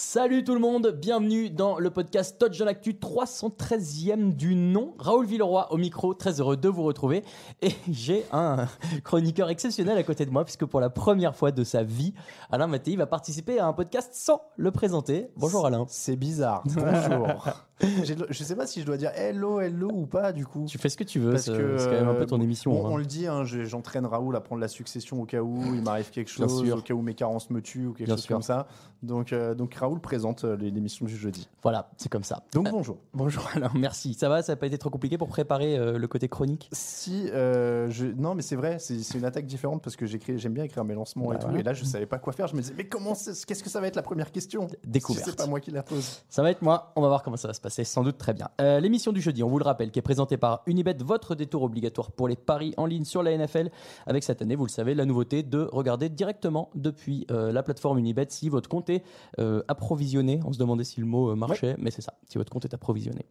[0.00, 4.94] Salut tout le monde, bienvenue dans le podcast Touch Actu 313e du nom.
[4.96, 7.24] Raoul Villeroy au micro, très heureux de vous retrouver.
[7.62, 8.68] Et j'ai un
[9.02, 12.14] chroniqueur exceptionnel à côté de moi, puisque pour la première fois de sa vie,
[12.48, 15.32] Alain Mattei va participer à un podcast sans le présenter.
[15.36, 15.84] Bonjour Alain.
[15.88, 16.62] C'est bizarre.
[16.76, 17.66] Bonjour.
[17.80, 20.64] Je sais pas si je dois dire hello, hello ou pas du coup.
[20.68, 22.38] Tu fais ce que tu veux, Parce c'est que c'est quand même un peu ton
[22.40, 22.72] euh, émission.
[22.72, 22.90] On, hein.
[22.92, 25.82] on le dit, hein, je- j'entraîne Raoul à prendre la succession au cas où il
[25.82, 28.34] m'arrive quelque chose, au cas où mes carences me tuent ou quelque Bien chose sûr.
[28.36, 28.66] comme ça.
[29.02, 31.48] Donc, euh, donc Raoul présente euh, l'émission du jeudi.
[31.62, 32.42] Voilà, c'est comme ça.
[32.52, 32.98] Donc Euh, bonjour.
[33.14, 34.14] bonjour Alain, merci.
[34.14, 36.68] Ça va, ça n'a pas été trop compliqué pour préparer euh, le côté chronique?
[36.72, 38.12] Si je...
[38.16, 41.28] non mais c'est vrai, c'est une attaque différente parce que j'aime bien écrire mes lancements
[41.28, 41.46] Bah et tout.
[41.46, 41.60] voilà.
[41.60, 42.48] Et là je savais pas quoi faire.
[42.48, 44.66] Je me disais mais comment qu'est-ce que ça va être la première question?
[44.84, 45.24] Découverte.
[45.26, 46.22] Si c'est pas moi qui la pose.
[46.28, 48.32] Ça va être moi, on va voir comment ça va se passer, sans doute très
[48.32, 48.48] bien.
[48.60, 51.62] Euh, L'émission du jeudi, on vous le rappelle, qui est présentée par Unibet, votre détour
[51.62, 53.70] obligatoire pour les paris en ligne sur la NFL,
[54.06, 57.98] avec cette année, vous le savez, la nouveauté de regarder directement depuis euh, la plateforme
[57.98, 59.02] Unibet si votre compte est
[59.38, 60.40] euh, approvisionné.
[60.44, 62.74] On se demandait si le mot euh, marchait, mais c'est ça, si votre compte est
[62.74, 63.26] approvisionné.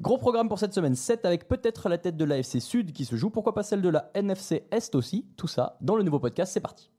[0.00, 3.16] Gros programme pour cette semaine, 7 avec peut-être la tête de l'AFC Sud qui se
[3.16, 6.52] joue, pourquoi pas celle de la NFC Est aussi, tout ça dans le nouveau podcast,
[6.52, 6.90] c'est parti.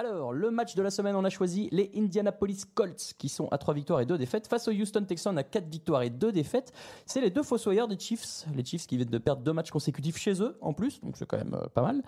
[0.00, 3.58] Alors, le match de la semaine, on a choisi les Indianapolis Colts qui sont à
[3.58, 6.72] 3 victoires et 2 défaites face aux Houston Texans à 4 victoires et 2 défaites.
[7.04, 10.16] C'est les deux fossoyeurs des Chiefs, les Chiefs qui viennent de perdre deux matchs consécutifs
[10.16, 12.04] chez eux en plus, donc c'est quand même euh, pas mal.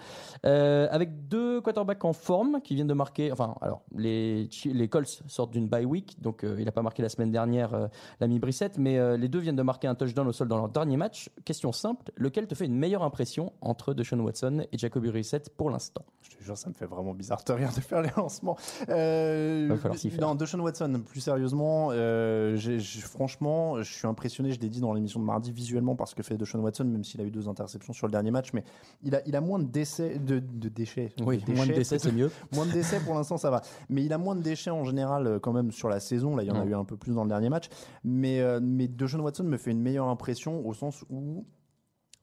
[0.47, 5.25] Euh, avec deux quarterbacks en forme qui viennent de marquer, enfin, alors les, les Colts
[5.27, 7.89] sortent d'une bye week, donc euh, il n'a pas marqué la semaine dernière
[8.21, 10.97] l'ami Brissett, mais les deux viennent de marquer un touchdown au sol dans leur dernier
[10.97, 11.29] match.
[11.45, 15.71] Question simple, lequel te fait une meilleure impression entre Deshaun Watson et Jacoby Brissett pour
[15.71, 16.05] l'instant?
[16.23, 18.57] Je te jure, ça me fait vraiment bizarre de rien de faire les lancements.
[18.89, 20.21] Euh, Va falloir s'y faire.
[20.21, 24.81] non, Deshaun Watson, plus sérieusement, euh, j'ai- j'ai- franchement, je suis impressionné, je l'ai dit
[24.81, 27.49] dans l'émission de mardi, visuellement, parce que fait Deshaun Watson, même s'il a eu deux
[27.49, 28.65] interceptions sur le dernier match, mais
[29.03, 31.13] il a, il a moins de décès, de, de déchets.
[31.21, 32.31] Oui, moins de déchets, décès, c'est mieux.
[32.55, 33.63] Moins de décès pour l'instant, ça va.
[33.89, 36.37] Mais il a moins de déchets en général, euh, quand même, sur la saison.
[36.37, 36.71] Là, il y en a Ouais.
[36.71, 37.69] eu un peu plus dans le dernier match.
[38.05, 41.45] Mais, euh, mais Deshaun Watson me fait une meilleure impression au sens où.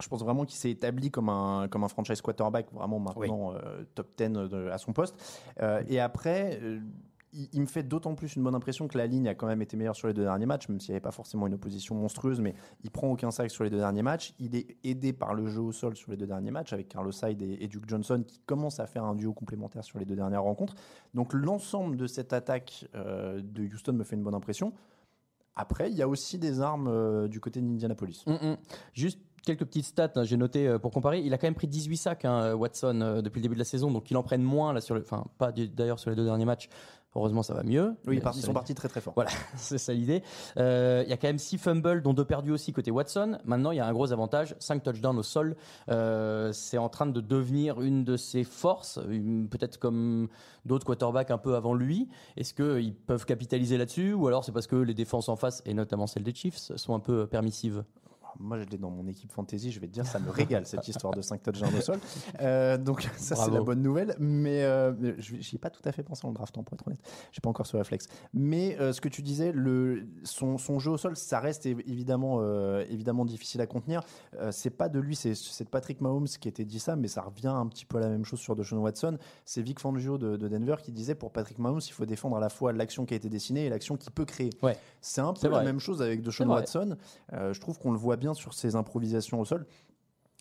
[0.02, 3.84] Je pense vraiment qu'il s'est établi comme un, comme un franchise quarterback, vraiment maintenant euh,
[3.96, 5.16] top 10 de- à son poste.
[5.62, 6.80] Euh, et après, euh,
[7.34, 9.62] il, il me fait d'autant plus une bonne impression que la ligne a quand même
[9.64, 11.96] été meilleure sur les deux derniers matchs, même s'il n'y avait pas forcément une opposition
[11.96, 12.54] monstrueuse, mais
[12.84, 14.36] il prend aucun sac sur les deux derniers matchs.
[14.40, 17.12] Il est aidé par le jeu au sol sur les deux derniers matchs, avec Carlos
[17.24, 20.16] Hyde et, et Duke Johnson qui commencent à faire un duo complémentaire sur les deux
[20.16, 20.76] dernières rencontres.
[21.16, 24.74] Donc l'ensemble de cette attaque euh, de Houston me fait une bonne impression.
[25.56, 28.24] Après, il y a aussi des armes euh, du côté d'Indianapolis.
[28.28, 28.58] Mm, mm.
[28.94, 31.22] Juste quelques petites stats, hein, j'ai noté euh, pour comparer.
[31.22, 33.66] Il a quand même pris 18 sacs, hein, Watson, euh, depuis le début de la
[33.66, 36.26] saison, donc il en prenne moins, là, sur le, enfin, pas d'ailleurs sur les deux
[36.26, 36.70] derniers matchs.
[37.16, 37.96] Heureusement, ça va mieux.
[38.06, 39.14] Oui, ils sont partis très très fort.
[39.16, 40.22] Voilà, c'est ça l'idée.
[40.58, 43.40] Euh, Il y a quand même 6 fumbles, dont 2 perdus aussi côté Watson.
[43.44, 45.56] Maintenant, il y a un gros avantage 5 touchdowns au sol.
[45.90, 49.00] Euh, c'est en train de devenir une de ses forces,
[49.50, 50.28] peut-être comme
[50.66, 52.08] d'autres quarterbacks un peu avant lui.
[52.36, 54.14] Est-ce qu'ils peuvent capitaliser là-dessus?
[54.14, 56.94] Ou alors c'est parce que les défenses en face, et notamment celles des Chiefs, sont
[56.94, 57.84] un peu permissives?
[58.40, 59.72] Moi, je l'ai dans mon équipe fantasy.
[59.72, 62.00] Je vais te dire, ça me régale cette histoire de 5 touchdowns au sol.
[62.42, 64.16] Euh, donc, ça, c'est la bonne nouvelle.
[64.20, 66.88] Mais euh, je n'y ai pas tout à fait pensé en le draftant, pour être
[66.88, 67.00] honnête.
[67.32, 68.08] Je pas encore ce réflexe.
[68.34, 71.84] Mais euh, ce que tu disais, le, son, son jeu au sol, ça reste év-
[71.88, 74.02] évidemment, euh, évidemment difficile à contenir.
[74.52, 77.48] C'est pas de lui, c'est de Patrick Mahomes qui était dit ça, mais ça revient
[77.48, 79.18] un petit peu à la même chose sur Deshaun Watson.
[79.46, 82.40] C'est Vic Fangio de, de Denver qui disait pour Patrick Mahomes, il faut défendre à
[82.40, 84.50] la fois l'action qui a été dessinée et l'action qu'il peut créer.
[84.62, 84.78] Ouais.
[85.02, 85.66] C'est un peu la vrai.
[85.66, 86.48] même chose avec Deshaun.
[86.50, 86.98] Watson.
[87.32, 89.66] Je trouve qu'on le voit bien sur ses improvisations au sol.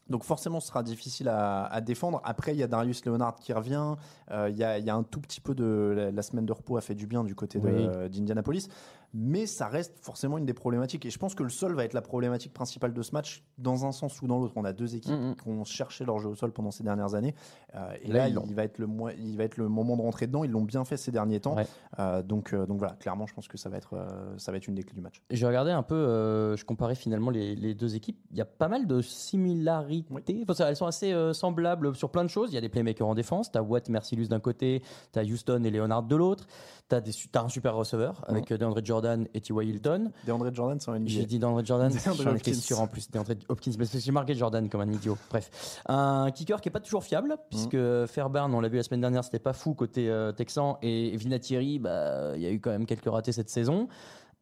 [0.08, 2.20] Donc forcément, ce sera difficile à, à défendre.
[2.22, 3.96] Après, il y a Darius Leonard qui revient.
[4.30, 6.46] Euh, Il y, a, il y a un tout petit peu de la, la semaine
[6.46, 7.88] de repos a fait du bien du côté Oui.
[8.08, 8.68] d'Indianapolis,
[9.14, 11.04] mais ça reste forcément une des problématiques.
[11.06, 13.84] Et je pense que le sol va être la problématique principale de ce match, dans
[13.86, 14.52] un sens ou dans l'autre.
[14.56, 15.36] On a deux équipes Mhm.
[15.36, 17.34] qui ont cherché leur jeu au sol pendant ces dernières années,
[17.74, 18.88] Euh, et Là, il va être le
[19.18, 20.44] il va être le moment de rentrer dedans.
[20.44, 21.56] Ils l'ont bien fait ces derniers temps.
[21.56, 21.66] Ouais.
[21.98, 23.94] Euh, donc euh, donc voilà, clairement, je pense que ça va être
[24.38, 25.20] ça va être une des clés du match.
[25.30, 28.18] J'ai regardé un peu, je comparais finalement les, les deux équipes.
[28.30, 30.44] Il y a pas mal de similarités.
[30.48, 32.50] Enfin, elles sont assez semblables sur plein de choses.
[32.50, 33.50] Il y a des playmakers en défense.
[33.52, 34.82] Tu as Watt, Mercilus d'un côté,
[35.12, 36.46] tu as Houston et Leonard de l'autre.
[36.88, 39.68] Tu as, un super receveur avec euh, DeAndre Jordan et T.Y.
[39.68, 40.10] Hilton.
[40.26, 41.08] DeAndre Jordan, un NBA.
[41.08, 43.10] J'ai dit DeAndre Jordan, j'en étais sûr en plus.
[43.10, 45.16] DeAndre Hopkins, parce que j'ai marqué Jordan comme un idiot.
[45.30, 47.76] Bref, un kicker qui est pas toujours fiable, puisque
[48.06, 51.78] Fairbairn, on l'a vu la semaine dernière, c'était pas fou côté euh, Texan, et Vinatieri,
[51.78, 53.88] bah, il y a eu quand même quelques ratés cette saison.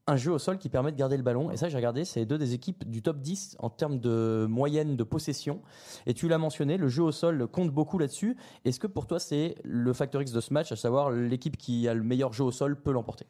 [0.07, 1.51] Un jeu au sol qui permet de garder le ballon.
[1.51, 4.97] Et ça, j'ai regardé, c'est deux des équipes du top 10 en termes de moyenne
[4.97, 5.63] de possession.
[6.05, 8.37] Et tu l'as mentionné, le jeu au sol compte beaucoup là-dessus.
[8.67, 11.89] Est-ce que pour toi, c'est le facteur X de ce match, à savoir l'équipe qui
[11.89, 13.27] a le meilleur jeu au sol peut l'emporter?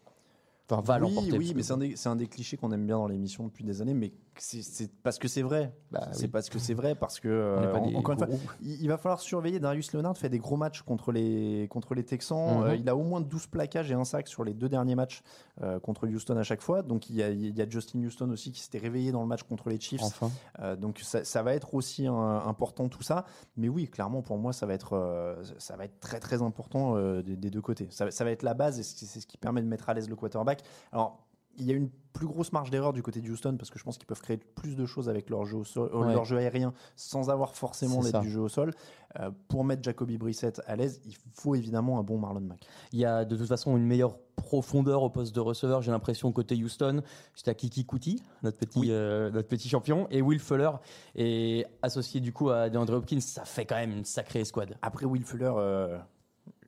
[0.70, 1.32] Enfin, va oui, l'emporter.
[1.32, 3.06] oui, parce mais que- c'est un, des- c'est un des clichés qu'on aime bien dans
[3.08, 5.72] l'émission depuis des années, mais c'est- parce que c'est vrai.
[5.90, 6.28] Bah c'est oui.
[6.28, 8.28] parce que c'est vrai, parce que, euh, encore une fois,
[8.62, 9.60] il, il va falloir surveiller.
[9.60, 12.58] Darius Leonard fait des gros matchs contre les, contre les Texans.
[12.58, 12.64] Mhm.
[12.64, 15.22] Euh, il a au moins 12 plaquages et un sac sur les deux derniers matchs
[15.62, 16.82] euh, contre Houston à chaque fois.
[16.82, 19.28] Donc il y, a, il y a Justin Houston aussi qui s'était réveillé dans le
[19.28, 20.02] match contre les Chiefs.
[20.02, 20.30] Enfin.
[20.76, 23.24] Donc ça, ça va être aussi un- important tout ça.
[23.56, 27.36] Mais oui, clairement pour moi ça va être, ça va être très très important des,
[27.36, 27.88] des deux côtés.
[27.90, 30.08] Ça, ça va être la base et c'est ce qui permet de mettre à l'aise
[30.08, 30.62] le quarterback.
[30.92, 31.18] Alors
[31.58, 33.82] il y a une plus grosse marge d'erreur du côté de Houston parce que je
[33.82, 36.12] pense qu'ils peuvent créer plus de choses avec leur jeu, au sol- Ouais.
[36.12, 38.72] leur jeu aérien sans avoir forcément l'aide du jeu au sol.
[39.18, 42.60] Euh, pour mettre Jacoby Brissett à l'aise, il faut évidemment un bon Marlon Mack.
[42.92, 46.30] Il y a de toute façon une meilleure profondeur au poste de receveur, j'ai l'impression,
[46.30, 47.02] côté Houston.
[47.34, 48.88] C'était à Kiki Kuti, notre petit, Oui.
[48.90, 50.06] euh, notre petit champion.
[50.10, 50.70] Et Will Fuller
[51.16, 53.20] est associé du coup à DeAndre Hopkins.
[53.20, 54.76] Ça fait quand même une sacrée escouade.
[54.82, 55.98] Après Will Fuller, euh,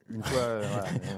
[0.08, 0.62] une fois, euh,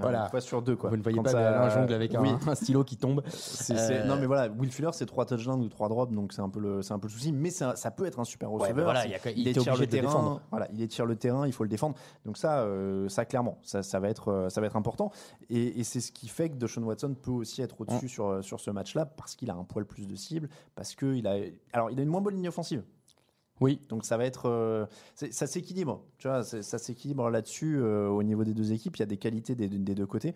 [0.00, 0.90] voilà, une fois sur deux quoi.
[0.90, 3.22] Vous ne voyez Quand pas ça- Alain jongle avec un, Oui, un stylo qui tombe.
[3.28, 6.32] C'est- c'est- Euh, Non mais voilà, Will Fuller c'est trois touchdowns ou trois drops donc
[6.32, 8.24] c'est un peu le c'est un peu le souci mais un- ça peut être un
[8.24, 8.84] super Ouais, receveur.
[8.84, 10.40] voilà, C'est- il obligé le de terrain, défendre.
[10.50, 11.96] voilà, il étire le terrain, il faut le défendre.
[12.24, 15.10] Donc ça euh, ça clairement ça, ça va être ça va être important
[15.50, 18.08] et, et c'est ce qui fait que Deshaun Watson peut aussi être au-dessus Mm.
[18.08, 21.26] sur sur ce match-là parce qu'il a un poil plus de cible parce que il
[21.26, 21.34] a
[21.72, 22.82] alors il a une moins bonne ligne offensive.
[23.60, 28.22] Oui, Donc ça va être, euh, ça s'équilibre, tu vois, ça s'équilibre là-dessus euh, au
[28.22, 28.96] niveau des deux équipes.
[28.96, 30.34] Il y a des qualités des, des deux côtés.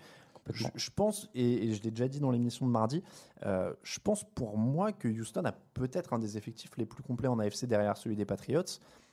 [0.53, 3.01] Je, pense, et, et je l'ai déjà dit dans l'émission de mardi,
[3.47, 7.29] euh, je pense pour moi que Houston a peut-être un des effectifs les plus complets
[7.29, 8.65] en AFC derrière celui des Patriots.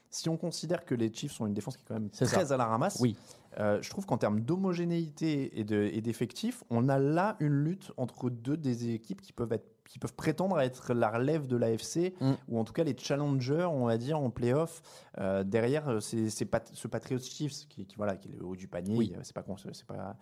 [0.09, 2.39] Si on considère que les Chiefs ont une défense qui est quand même très ça.
[2.51, 3.15] à la ramasse, Oui.
[3.59, 8.31] je trouve qu'en termes d'homogénéité et de- et d'effectifs, on a là une lutte entre
[8.31, 12.13] deux des équipes qui peuvent être qui peuvent prétendre à être la relève de l'AFC
[12.21, 12.33] Mm.
[12.47, 14.81] ou en tout cas les challengers, on va dire en playoff.
[15.19, 18.55] Euh, derrière, euh, c'est pat- ce Patriots Chiefs qui, qui, voilà qui est le haut
[18.55, 18.95] du panier.
[18.95, 19.13] Oui.
[19.15, 20.15] Euh, C'est pas pas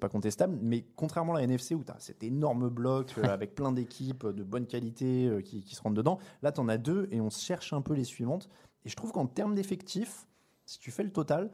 [0.00, 0.56] pas contestable.
[0.62, 4.24] Mais contrairement à la NFC où tu as cet énorme bloc euh, avec plein d'équipes
[4.26, 7.20] de bonne qualité euh, qui, qui se rentrent dedans, là tu en as deux et
[7.20, 8.48] on cherche un peu les suivantes.
[8.84, 10.26] Et je trouve qu'en termes d'effectifs,
[10.64, 11.50] si tu fais le total,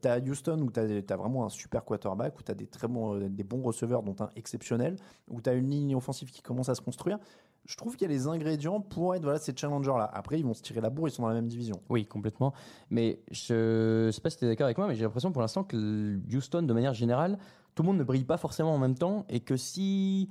[0.00, 2.88] tu as Houston où tu as, vraiment un super quarterback, où tu as des, très
[2.88, 4.96] bons, euh, des bons receveurs, dont un exceptionnel,
[5.28, 7.18] où tu as une ligne offensive qui commence à se construire.
[7.64, 10.08] Je trouve qu'il y a les ingrédients pour être voilà, ces challengers-là.
[10.12, 11.80] Après, ils vont se tirer la bourre, ils sont dans la même division.
[11.88, 12.52] Oui, complètement.
[12.90, 15.64] Mais je sais pas si tu es d'accord avec moi, mais j'ai l'impression pour l'instant
[15.64, 17.38] que Houston, de manière générale,
[17.74, 20.28] tout le monde ne brille pas forcément en même temps et que si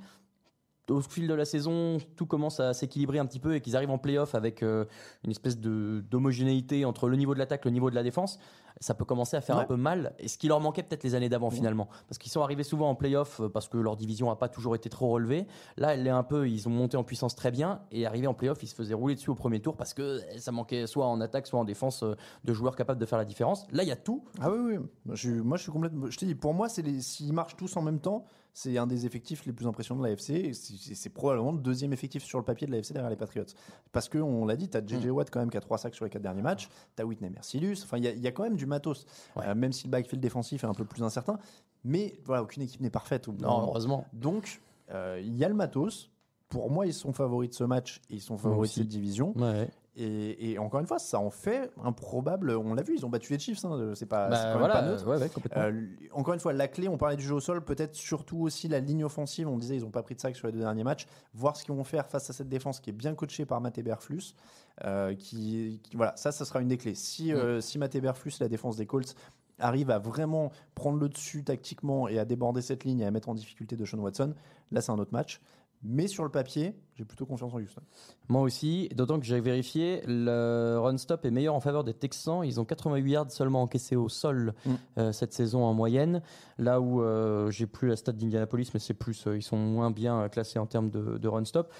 [0.90, 3.90] au fil de la saison, tout commence à s'équilibrer un petit peu et qu'ils arrivent
[3.90, 4.84] en playoff avec euh,
[5.24, 8.38] une espèce d'homogénéité entre le niveau de l'attaque, le niveau de la défense,
[8.80, 9.62] ça peut commencer à faire Ouais.
[9.62, 10.14] un peu mal.
[10.18, 12.90] Et ce qui leur manquait peut-être les années d'avant finalement, parce qu'ils sont arrivés souvent
[12.90, 15.46] en playoff euh, parce que leur division n'a pas toujours été trop relevée.
[15.76, 18.34] Là, elle est un peu, ils ont monté en puissance très bien et arrivés en
[18.34, 21.06] playoff, ils se faisaient rouler dessus au premier tour parce que eh, ça manquait soit
[21.06, 22.14] en attaque, soit en défense euh,
[22.44, 23.66] de joueurs capables de faire la différence.
[23.72, 24.24] Là, il y a tout.
[24.40, 24.78] Ah oui, oui.
[25.06, 26.10] Moi, je, suis- moi, je suis complètement.
[26.10, 29.04] Je te dis, pour moi, c'est s'ils marchent tous en même temps, c'est un des
[29.04, 30.32] effectifs les plus impressionnants de la FC.
[30.34, 33.44] et C'est probablement le deuxième effectif sur le papier de la FC derrière les Patriots.
[33.92, 35.94] Parce que on l'a dit, tu as JJ Watt quand même qui a trois sacs
[35.94, 36.68] sur les quatre derniers matchs.
[36.96, 37.76] Tu as Whitney Mercilus.
[37.84, 39.06] Enfin, il y, a- il y a quand même du matos.
[39.36, 39.44] Ouais.
[39.46, 41.38] Euh, même si le backfield défensif est un peu plus incertain.
[41.84, 43.28] Mais voilà, aucune équipe n'est parfaite.
[43.28, 44.06] au bout Non, heureusement.
[44.12, 44.60] Donc,
[44.92, 46.10] euh, il y a le matos.
[46.48, 49.32] Pour moi, ils sont favoris de ce match et ils sont favoris de cette division.
[49.36, 49.68] Ouais.
[49.98, 52.50] Et, et encore une fois, ça en fait un probable.
[52.50, 53.64] On l'a vu, ils ont battu les Chiefs.
[53.64, 55.06] hein, c'est pas, Bah, quand même voilà, pas neutre.
[55.08, 55.62] ouais, ouais, complètement.
[55.62, 58.68] Euh, encore une fois, la clé, on parlait du jeu au sol, peut-être surtout aussi
[58.68, 59.48] la ligne offensive.
[59.48, 61.06] On disait ils n'ont pas pris de sac sur les deux derniers matchs.
[61.34, 63.78] Voir ce qu'ils vont faire face à cette défense qui est bien coachée par Matt
[63.78, 64.34] Eberflus.
[64.84, 66.94] Euh, qui, qui- voilà, ça, ça sera une des clés.
[66.94, 67.36] Si, Mm.
[67.36, 69.14] euh, si Matt Eberflus, la défense des Colts,
[69.58, 73.30] arrive à vraiment prendre le dessus tactiquement et à déborder cette ligne et à mettre
[73.30, 74.34] en difficulté de Sean Watson,
[74.70, 75.40] là, c'est un autre match.
[75.82, 77.82] Mais sur le papier, j'ai plutôt confiance en Houston.
[78.28, 82.42] Moi aussi, d'autant que j'ai vérifié, le run stop est meilleur en faveur des Texans.
[82.44, 84.70] Ils ont 88 yards seulement encaissés au sol Mm.
[84.98, 86.22] euh, cette saison en moyenne.
[86.58, 89.90] Là où euh, j'ai plus la stat d'Indianapolis, mais c'est plus, euh, ils sont moins
[89.90, 91.72] bien classés en termes de, de run stop.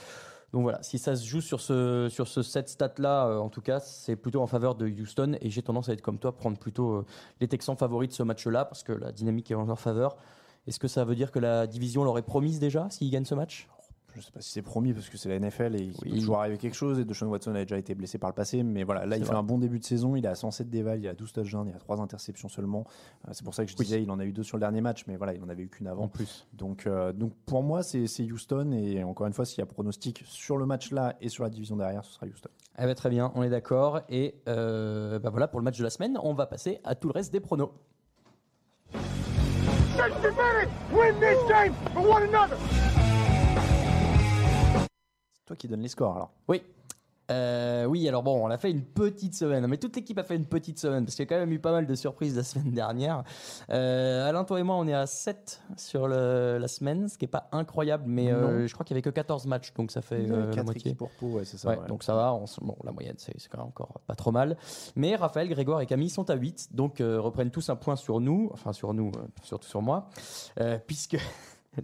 [0.56, 3.78] Donc voilà, si ça se joue sur ce, sur set stat-là, euh, en tout cas,
[3.78, 5.36] c'est plutôt en faveur de Houston.
[5.42, 7.06] Et j'ai tendance à être comme toi, prendre plutôt euh,
[7.42, 10.16] les Texans favoris de ce match-là, parce que la dynamique est en leur faveur.
[10.66, 13.34] Est-ce que ça veut dire que la division leur est promise déjà s'ils gagnent ce
[13.34, 13.68] match?
[14.16, 16.11] Je sais pas si c'est promis parce que c'est la NFL et il Oui.
[16.11, 16.99] peut toujours arriver quelque chose.
[16.99, 19.35] Et Deshaun Watson a déjà été blessé par le passé, mais voilà, là il fait
[19.35, 20.16] un bon début de saison.
[20.16, 22.87] Il à 107 déval, il a 12 touchdowns, il a 3 interceptions seulement.
[23.28, 23.85] Euh, c'est pour ça que je Oui.
[23.85, 25.64] disais, il en a eu deux sur le dernier match, mais voilà, il en avait
[25.64, 26.04] eu qu'une avant.
[26.04, 26.46] En plus.
[26.54, 28.73] Donc, euh, donc pour moi, c'est Houston.
[28.73, 31.50] Et encore une fois, s'il y a pronostic sur le match là et sur la
[31.50, 32.49] division derrière, ce sera Houston.
[32.78, 34.00] Eh ben, très bien, on est d'accord.
[34.08, 37.08] Et euh, bah voilà, pour le match de la semaine, on va passer à tout
[37.08, 37.70] le reste des pronos.
[38.92, 40.70] 60 minutes!
[40.92, 42.56] Win this game for one another!
[45.46, 46.30] Toi qui donne les scores alors.
[46.48, 46.62] Oui.
[47.28, 50.36] Euh, oui, alors bon, on a fait une petite semaine, mais toute l'équipe a fait
[50.36, 52.44] une petite semaine parce qu'il y a quand même eu pas mal de surprises la
[52.44, 53.24] semaine dernière.
[53.70, 57.24] Euh, Alain, toi et moi, on est à 7 sur le- la semaine, ce qui
[57.24, 60.02] est pas incroyable, mais euh, je crois qu'il y avait que 14 matchs, donc ça
[60.02, 60.94] fait la moitié.
[60.94, 61.70] pour Pau, ouais, c'est ça.
[61.70, 61.88] Ouais, ouais.
[61.88, 64.56] donc ça va, on bon, la moyenne c'est quand même encore pas trop mal.
[64.94, 68.50] Mais Raphaël, Grégoire et Camille sont à 8, donc reprennent tous un point sur nous,
[68.52, 69.10] enfin sur nous,
[69.42, 70.08] surtout sur moi,
[70.86, 71.16] puisque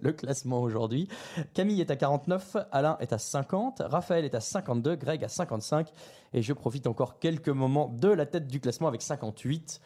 [0.01, 1.09] le classement aujourd'hui,
[1.55, 5.91] Camille est à 49, Alain est à 50, Raphaël est à 52, Greg à 55,
[6.33, 9.81] et je profite encore quelques moments de la tête du classement avec 58.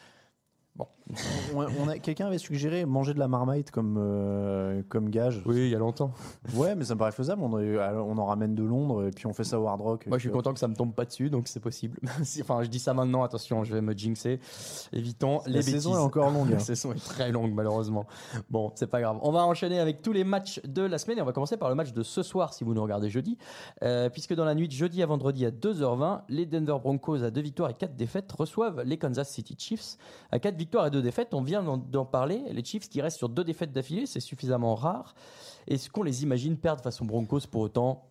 [1.55, 5.41] On, on a, quelqu'un avait suggéré manger de la marmite comme, euh, comme gage.
[5.45, 6.11] Oui, il y a longtemps.
[6.55, 7.41] Ouais, mais ça me paraît faisable.
[7.43, 10.07] On, en- on en ramène de Londres et puis on fait ça au Hard Rock.
[10.07, 11.99] Moi, je suis content que ça me tombe pas dessus, donc c'est possible.
[12.23, 14.39] Si- enfin, je dis ça maintenant, attention, je vais me jinxer.
[14.93, 15.73] Évitons les La bêtises.
[15.73, 16.49] saison est encore longue.
[16.51, 16.59] La hein.
[16.59, 18.05] saison est très longue, malheureusement.
[18.49, 19.17] Bon, c'est pas grave.
[19.21, 21.69] On va enchaîner avec tous les matchs de la semaine et on va commencer par
[21.69, 23.37] le match de ce soir si vous nous regardez jeudi.
[23.83, 27.31] Euh, puisque dans la nuit de jeudi à vendredi à 2h20, les Denver Broncos à
[27.31, 29.97] 2 victoires et 4 défaites reçoivent les Kansas City Chiefs
[30.31, 31.33] à 4 victoires et 2 défaites.
[31.33, 32.43] On vient d'en- parler.
[32.51, 35.13] Les Chiefs qui restent sur 2 défaites d'affilée, c'est suffisamment rare.
[35.67, 38.09] Est-ce qu'on les imagine perdre façon Broncos pour autant?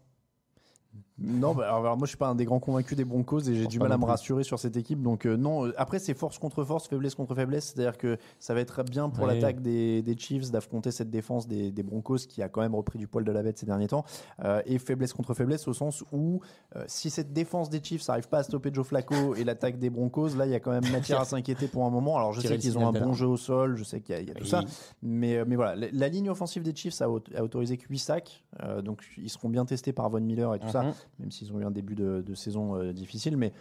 [1.18, 3.66] Non, bah, alors, moi je suis pas un des grands convaincus des Broncos et j'ai
[3.66, 5.00] du mal à me rassurer sur cette équipe.
[5.00, 7.73] Donc euh, non, euh, après c'est force contre force, faiblesse contre faiblesse.
[7.75, 11.73] C'est-à-dire que ça va être bien pour l'attaque des, des Chiefs d'affronter cette défense des,
[11.73, 14.04] des Broncos qui a quand même repris du poil de la bête ces derniers temps.
[14.44, 16.40] Euh, et faiblesse contre faiblesse au sens où
[16.87, 20.37] si cette défense des Chiefs n'arrive pas à stopper Joe Flacco et l'attaque des Broncos,
[20.37, 22.16] là il y a quand même matière à s'inquiéter pour un moment.
[22.18, 24.20] Alors je sais qu'ils ont un bon jeu au sol, je sais qu'il y a,
[24.20, 24.50] il y a tout Oui.
[24.50, 24.61] ça.
[25.02, 27.99] Mais, mais voilà, la, la ligne offensive des Chiefs a, aut- a autorisé que 8
[27.99, 28.44] sacs.
[28.82, 30.92] Donc ils seront bien testés par Von Miller et tout ça Mhm.
[31.19, 33.37] Même s'ils ont eu un début de, de saison euh, difficile.
[33.37, 33.53] Mais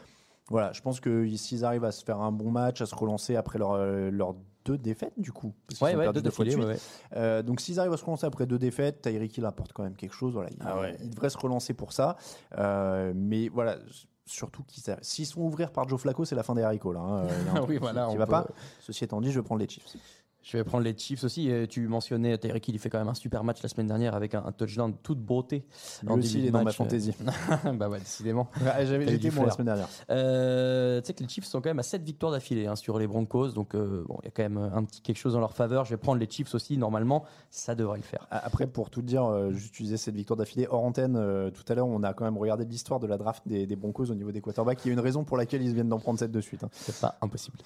[0.49, 3.35] voilà, je pense que s'ils arrivent à se faire un bon match, à se relancer
[3.35, 4.35] après leur, euh, leurs
[4.65, 5.53] deux défaites, du coup.
[5.81, 6.55] Ouais, ouais, perdu deux suite.
[6.57, 6.77] ouais.
[7.15, 9.95] Euh, donc s'ils arrivent à se relancer après deux défaites, Tyreek Hill apporte quand même
[9.95, 10.33] quelque chose.
[10.33, 12.17] Voilà, il, Ah il devrait se relancer pour ça.
[12.57, 13.77] Euh, mais voilà.
[14.27, 16.99] Surtout qu'ils s'ils sont ouverts par Joe Flacco, c'est la fin des haricots là.
[16.99, 17.27] hein.
[17.27, 18.47] Il y a un Oui, truc voilà, qui, va peut- pas.
[18.79, 19.85] Ceci étant dit, je vais prendre les Chiefs.
[20.47, 21.49] Je vais prendre les Chiefs aussi.
[21.49, 24.35] Et tu mentionnais Tyreek il fait quand même un super match la semaine dernière avec
[24.35, 25.65] un, un touchdown de toute beauté.
[26.03, 27.13] Lui En aussi, il est dans ma euh, fantaisie.
[27.73, 28.47] bah ouais, décidément.
[28.61, 29.87] Ouais, j'avais- J'étais bon la semaine dernière.
[30.11, 32.99] Euh, tu sais que les Chiefs sont quand même à 7 victoires d'affilée hein, sur
[32.99, 33.49] les Broncos.
[33.53, 35.83] Donc euh, bon, il y a quand même un petit quelque chose en leur faveur.
[35.83, 36.77] Je vais prendre les Chiefs aussi.
[36.77, 38.27] Normalement, ça devrait le faire.
[38.29, 41.15] Après, pour tout dire, euh, juste tu disais cette victoire d'affilée hors antenne.
[41.17, 43.75] euh, tout à l'heure, on a quand même regardé l'histoire de la draft des, des
[43.75, 44.79] Broncos au niveau des quarterbacks.
[44.85, 46.63] Il y a une raison pour laquelle ils viennent d'en prendre 7 de suite.
[46.63, 46.69] hein.
[46.71, 47.57] C'est pas impossible.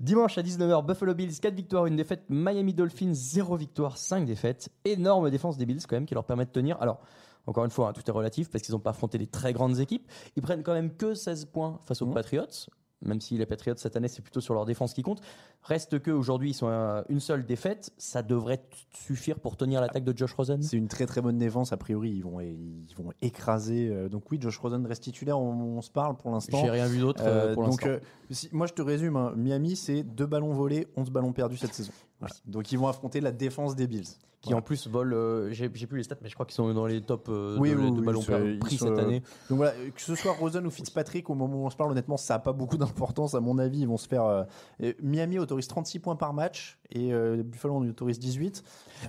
[0.00, 2.15] Dimanche à 19h, Buffalo Bills, 4 victoires, une défaite.
[2.28, 4.70] Miami Dolphins, 0 victoire, 5 défaites.
[4.84, 6.80] Énorme défense des Bills quand même qui leur permet de tenir.
[6.80, 7.00] Alors,
[7.46, 9.78] encore une fois, hein, tout est relatif parce qu'ils n'ont pas affronté des très grandes
[9.80, 10.10] équipes.
[10.36, 12.14] Ils prennent quand même que 16 points face aux Mhm.
[12.14, 12.46] Patriots.
[13.02, 15.20] Même si les Patriots cette année c'est plutôt sur leur défense qui compte,
[15.62, 18.62] reste que aujourd'hui ils sont à une seule défaite, ça devrait
[18.94, 20.62] suffire pour tenir l'attaque de Josh Rosen?
[20.62, 21.74] C'est une très très bonne défense.
[21.74, 23.90] A priori, ils vont, ils vont écraser.
[23.90, 25.38] euh, donc, oui, Josh Rosen reste titulaire.
[25.38, 26.56] On, on se parle pour l'instant.
[26.58, 29.34] J'ai rien vu d'autre euh, Euh, donc, euh, si- moi je te résume hein.
[29.36, 31.92] Miami, c'est deux ballons volés, 11 ballons perdus cette saison.
[32.20, 32.34] Voilà.
[32.46, 34.08] Donc, ils vont affronter la défense des Bills.
[34.40, 36.86] qui en plus volent, euh, j'ai plus les stats, mais je crois qu'ils sont dans
[36.86, 38.22] les top euh, Oui, de, oui, de oui, ballons
[38.60, 39.20] pris cette euh, année.
[39.50, 42.16] Donc voilà, que ce soit Rosen ou Fitzpatrick, au moment où on se parle, honnêtement,
[42.16, 43.34] ça n'a pas beaucoup d'importance.
[43.34, 44.24] À mon avis, ils vont se faire.
[44.24, 44.44] euh,
[45.02, 48.62] Miami autorise 36 points par match et Buffalo en autorise 18.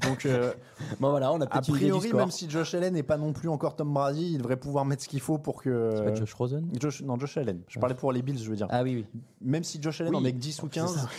[0.03, 0.27] Donc,
[0.99, 3.75] Bon voilà, on a a priori, même si Josh Allen n'est pas non plus encore
[3.75, 5.93] Tom Brady, il devrait pouvoir mettre ce qu'il faut pour que.
[5.97, 6.67] C'est pas Josh Rosen?
[6.79, 7.61] Josh- non, Josh Allen.
[7.67, 8.67] Je parlais pour les Bills, je veux dire.
[8.71, 9.21] Ah oui, oui.
[9.41, 11.09] Même si Josh Allen en met que 10 ou C'est 15, ça.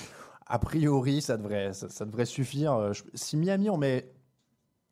[0.49, 2.73] A priori, ça devrait, ça, ça devrait suffire.
[2.75, 4.11] Euh, je- si Miami en met.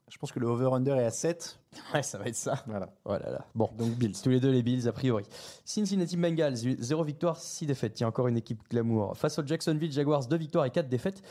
[0.08, 1.58] Je pense que le over-under est à 7.
[1.92, 2.62] Ouais, ça va être ça.
[2.68, 2.88] Voilà.
[3.04, 3.44] Oh là là.
[3.54, 4.12] Bon, Donc Bills.
[4.22, 5.24] tous les deux les Bills a priori.
[5.64, 7.98] Cincinnati Bengals, 0 victoire, 6 défaites.
[7.98, 9.16] Il y a encore une équipe glamour.
[9.16, 11.22] Face aux Jacksonville Jaguars, 2 victoires et 4 défaites.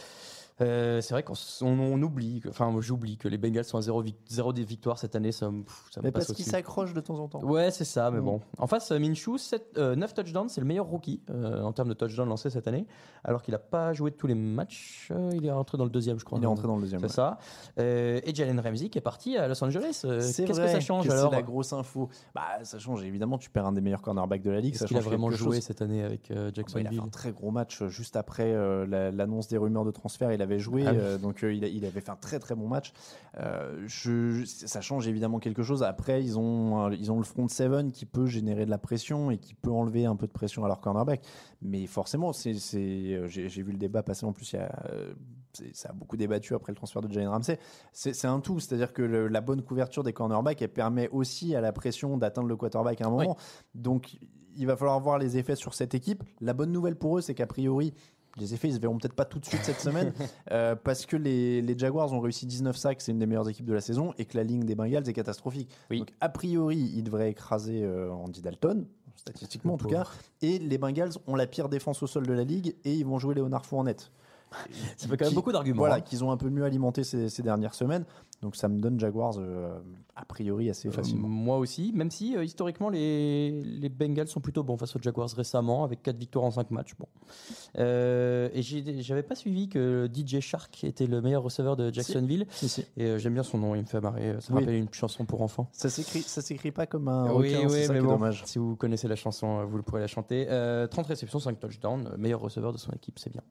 [0.62, 3.66] Euh, c'est vrai qu'on s- on, on oublie, que- enfin moi, j'oublie que les Bengals
[3.66, 4.04] sont à 0,
[4.54, 6.50] des victoires cette année, ça me, pff, ça me Mais passe parce qu'il au-dessus.
[6.52, 7.44] s'accroche de temps en temps.
[7.44, 8.26] Ouais, c'est ça, mais Mm.
[8.26, 8.42] bon.
[8.58, 9.36] En face, euh, Minshew,
[9.98, 12.88] 9 touchdowns, c'est le meilleur rookie euh, en termes de touchdowns lancés cette année,
[13.26, 15.10] alors qu'il n'a pas joué tous les matchs.
[15.12, 16.38] euh, il est rentré dans le deuxième, je crois.
[16.40, 17.02] Il est rentré dans le deuxième.
[17.02, 17.12] C'est ouais.
[17.12, 17.38] ça.
[17.80, 20.02] Euh, et Jalen Ramsey qui est parti à Los Angeles.
[20.06, 22.08] Euh, C'est Qu'est-ce que vrai ça change que alors C'est la grosse info.
[22.34, 23.04] Bah, ça change.
[23.04, 24.74] Évidemment, tu perds un des meilleurs cornerbacks de la ligue.
[24.76, 26.54] Est-ce Ça qu'il a change vraiment quelque joué cette année avec euh, Bah, il a
[26.54, 29.92] Jacksonville fait un très gros match euh, juste après euh, la- l'annonce des rumeurs de
[29.92, 30.32] transfert.
[30.32, 30.98] Il avait joué, Ah oui.
[31.00, 32.94] euh, donc euh, il, a- il avait fait un très très bon match.
[33.38, 35.84] Euh, je, ça change évidemment quelque chose.
[35.84, 39.38] Après, ils ont, ils ont le front seven qui peut générer de la pression et
[39.38, 41.22] qui peut enlever un peu de pression à leur cornerback.
[41.62, 44.54] Mais forcément, c'est, j'ai, vu le débat passer en plus.
[44.54, 44.72] Il y a,
[45.74, 47.60] ça a beaucoup débattu après le transfert de Jalen Ramsey.
[47.92, 51.56] C'est, c'est un tout, c'est-à-dire que le- la bonne couverture des cornerbacks, elle permet aussi
[51.56, 53.38] à la pression d'atteindre le quarterback à un moment.
[53.74, 54.18] Donc,
[54.58, 56.24] il va falloir voir les effets sur cette équipe.
[56.40, 57.94] La bonne nouvelle pour eux, c'est qu'a priori,
[58.38, 60.14] les effets, ils se verront peut-être pas tout de suite cette semaine,
[60.52, 63.66] euh, parce que les, les Jaguars ont réussi 19 sacs, c'est une des meilleures équipes
[63.66, 65.70] de la saison, et que la ligne des Bengals est catastrophique.
[65.90, 66.00] Oui.
[66.00, 70.08] Donc, a priori, ils devraient écraser euh, Andy Dalton, statistiquement en tout cas,
[70.42, 73.20] et les Bengals ont la pire défense au sol de la ligue, et ils vont
[73.20, 74.12] jouer Leonard Fournette.
[74.98, 75.80] Ça fait quand même Qui- beaucoup d'arguments.
[75.80, 76.02] Voilà, hein.
[76.02, 78.06] qu'ils ont un peu mieux alimenté ces, ces dernières semaines.
[78.42, 79.80] Donc ça me donne Jaguars euh,
[80.16, 81.28] a priori assez Euh, facilement.
[81.28, 85.30] moi aussi, même si euh, historiquement les, les Bengals sont plutôt bons face aux Jaguars
[85.30, 86.94] récemment avec 4 victoires en 5 matchs.
[87.00, 87.08] Bon.
[87.78, 88.62] Et
[89.02, 92.46] j'avais pas suivi que DJ Shark était le meilleur receveur de Jacksonville.
[92.52, 92.86] Si, si.
[92.98, 94.36] Et j'aime bien son nom, il me fait marrer.
[94.40, 94.60] Ça Oui.
[94.62, 95.68] rappelle une chanson pour enfants.
[95.72, 98.44] Ça s'écrit, ça s'écrit pas comme un oui, requin, oui, mais bon, dommage.
[98.46, 100.48] si vous connaissez la chanson, vous le pourrez la chanter.
[100.50, 103.42] Euh, 30 réceptions, 5 touchdowns, meilleur receveur de son équipe, c'est bien.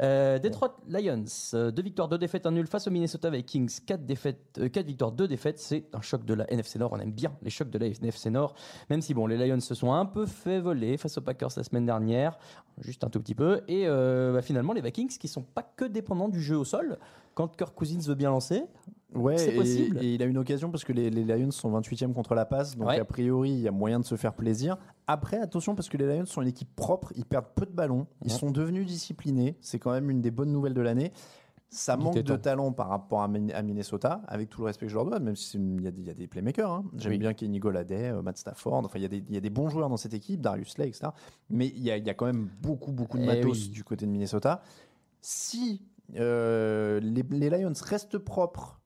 [0.00, 4.70] Euh, Detroit Lions, 2 victoires, 2 défaites, 1 nul face aux Minnesota Vikings, 4, défaites,
[4.72, 5.58] 4 victoires, 2 défaites.
[5.58, 6.92] C'est un choc de la NFC Nord.
[6.92, 8.54] On aime bien les chocs de la NFC Nord,
[8.90, 11.64] même si bon, les Lions se sont un peu fait voler face aux Packers la
[11.64, 12.38] semaine dernière,
[12.80, 13.62] juste un tout petit peu.
[13.66, 16.98] Et euh, bah, finalement, les Vikings qui sont pas que dépendants du jeu au sol.
[17.34, 18.64] Quand Kirk Cousins veut bien lancer,
[19.14, 19.98] Ouais, C'est et, possible.
[20.02, 22.76] et il a une occasion parce que les, les Lions sont 28e contre la passe,
[22.76, 23.00] donc Ouais.
[23.00, 24.76] a priori il y a moyen de se faire plaisir.
[25.06, 28.06] Après, attention parce que les Lions sont une équipe propre, ils perdent peu de ballons,
[28.24, 28.38] ils Ouais.
[28.38, 31.12] sont devenus disciplinés, c'est quand même une des bonnes nouvelles de l'année.
[31.70, 34.86] Ça Il manque de talent par rapport à, Min- à Minnesota, avec tout le respect
[34.86, 36.70] que je leur dois, même s'il y, a des- il y a des playmakers.
[36.70, 36.84] hein.
[36.96, 37.18] J'aime Oui.
[37.18, 39.50] bien Kenny Golladay, euh, Matt Stafford, enfin il y, a des- il y a des
[39.50, 41.08] bons joueurs dans cette équipe, Darius Slay, etc.
[41.50, 43.68] Mais il y a, y quand même beaucoup, beaucoup de Eh matos oui.
[43.70, 44.62] du côté de Minnesota.
[45.20, 45.82] Si
[46.16, 48.77] euh, les, les Lions restent propres,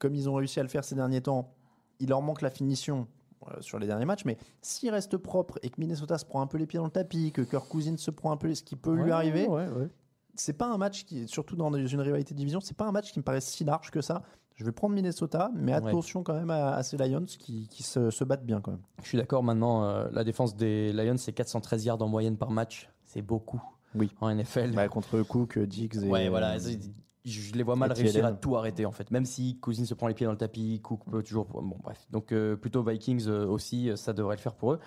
[0.00, 1.54] comme ils ont réussi à le faire ces derniers temps,
[2.00, 3.06] il leur manque la finition
[3.48, 6.46] euh, sur les derniers matchs, mais s'ils restent propres et que Minnesota se prend un
[6.48, 8.74] peu les pieds dans le tapis, que Kirk Cousins se prend un peu ce qui
[8.74, 9.88] peut lui arriver, ouais, ouais.
[10.34, 13.12] c'est pas un match qui, surtout dans une rivalité de division, c'est pas un match
[13.12, 14.22] qui me paraît si large que ça.
[14.56, 18.10] Je vais prendre Minnesota, mais attention quand même à, à ces Lions qui, qui se,
[18.10, 18.82] se battent bien quand même.
[19.02, 22.50] Je suis d'accord maintenant, euh, la défense des Lions, c'est 413 yards en moyenne par
[22.50, 22.90] match.
[23.06, 23.62] C'est beaucoup
[23.94, 24.10] Oui.
[24.20, 24.72] en NFL.
[24.72, 26.08] Bah, contre Cook, Diggs et.
[26.08, 26.58] ouais, voilà.
[27.24, 29.10] Je les vois mal réussir à tout arrêter en fait.
[29.10, 31.46] Même si Cousins se prend les pieds dans le tapis, Cook peut toujours.
[31.46, 32.06] Bon, bref.
[32.10, 34.80] Donc euh, plutôt Vikings euh, aussi, euh, ça devrait le faire pour eux.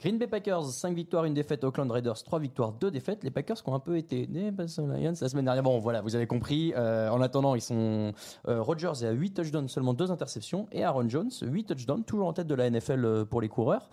[0.00, 1.62] Green Bay Packers, 5 victoires, 1 défaite.
[1.62, 3.22] Oakland Raiders, 3 victoires, 2 défaites.
[3.22, 5.62] Les Packers qui ont un peu été nés face aux Lions la semaine dernière.
[5.62, 6.74] Bon, voilà, vous avez compris.
[6.76, 8.12] En attendant, ils sont.
[8.44, 10.66] Rodgers est à 8 touchdowns, seulement 2 interceptions.
[10.72, 13.88] Et Aaron Jones, 8 touchdowns, toujours en tête de la NFL pour les coureurs.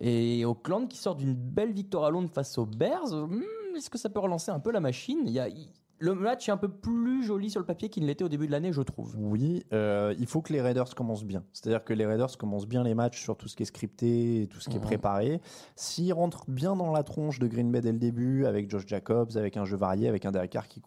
[0.00, 3.12] Et Oakland qui sort d'une belle victoire à Londres face aux Bears.
[3.12, 3.42] Hmm,
[3.76, 5.18] Est-ce que ça peut relancer un peu la machine?
[5.26, 5.48] Il y a-
[6.02, 8.46] Le match est un peu plus joli sur le papier qu'il ne l'était au début
[8.46, 9.14] de l'année, je trouve.
[9.18, 11.44] Oui, euh, il faut que les Raiders commencent bien.
[11.52, 14.46] C'est-à-dire que les Raiders commencent bien les matchs sur tout ce qui est scripté et
[14.46, 14.86] tout ce qui est Mhm.
[14.86, 15.42] préparé.
[15.76, 19.36] S'ils rentrent bien dans la tronche de Green Bay dès le début, avec Josh Jacobs,
[19.36, 20.80] avec un jeu varié, avec un Derek Carr qui,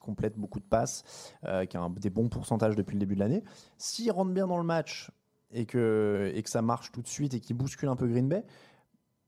[0.00, 1.04] complète beaucoup de passes,
[1.44, 3.44] euh, qui a un- des bons pourcentages depuis le début de l'année,
[3.78, 5.12] s'ils rentrent bien dans le match
[5.52, 8.28] et que, et que ça marche tout de suite et qu'ils bousculent un peu Green
[8.28, 8.44] Bay,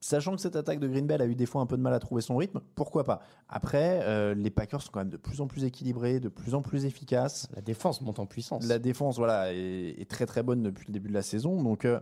[0.01, 1.93] Sachant que cette attaque de Green Bay a eu des fois un peu de mal
[1.93, 3.21] à trouver son rythme, pourquoi pas?
[3.49, 6.63] Après, euh, les Packers sont quand même de plus en plus équilibrés, de plus en
[6.63, 7.49] plus efficaces.
[7.55, 8.67] La défense monte en puissance.
[8.67, 11.61] La défense, voilà, est, est très très bonne depuis le début de la saison.
[11.63, 11.99] Donc, euh,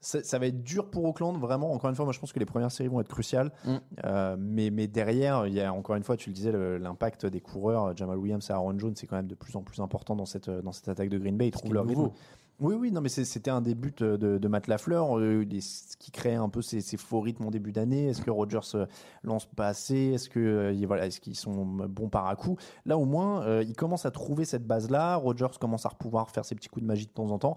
[0.00, 1.72] ça, ça va être dur pour Auckland, vraiment.
[1.72, 3.50] Encore une fois, moi je pense que les premières séries vont être cruciales.
[3.64, 3.76] Mm.
[4.04, 7.40] Euh, mais, mais derrière, il y a encore une fois, tu le disais, l'impact des
[7.40, 10.26] coureurs, Jamal Williams et Aaron Jones, c'est quand même de plus en plus important dans
[10.26, 11.48] cette, dans cette attaque de Green Bay.
[11.48, 12.04] Ils trouvent leur nouveau.
[12.04, 12.16] rythme.
[12.62, 16.12] Oui, oui, non, mais c'était un des buts de, de Matt Lafleur, euh, ce qui
[16.12, 18.06] crée un peu ces, faux rythmes en début d'année.
[18.06, 18.86] Est-ce que Rodgers euh,
[19.24, 20.12] lance pas assez?
[20.12, 22.56] Est-ce euh, qu'ils sont bons par à coup?
[22.86, 25.16] Là, au moins, euh, ils commencent à trouver cette base-là.
[25.16, 27.56] Rodgers commence à pouvoir faire ses petits coups de magie de temps en temps.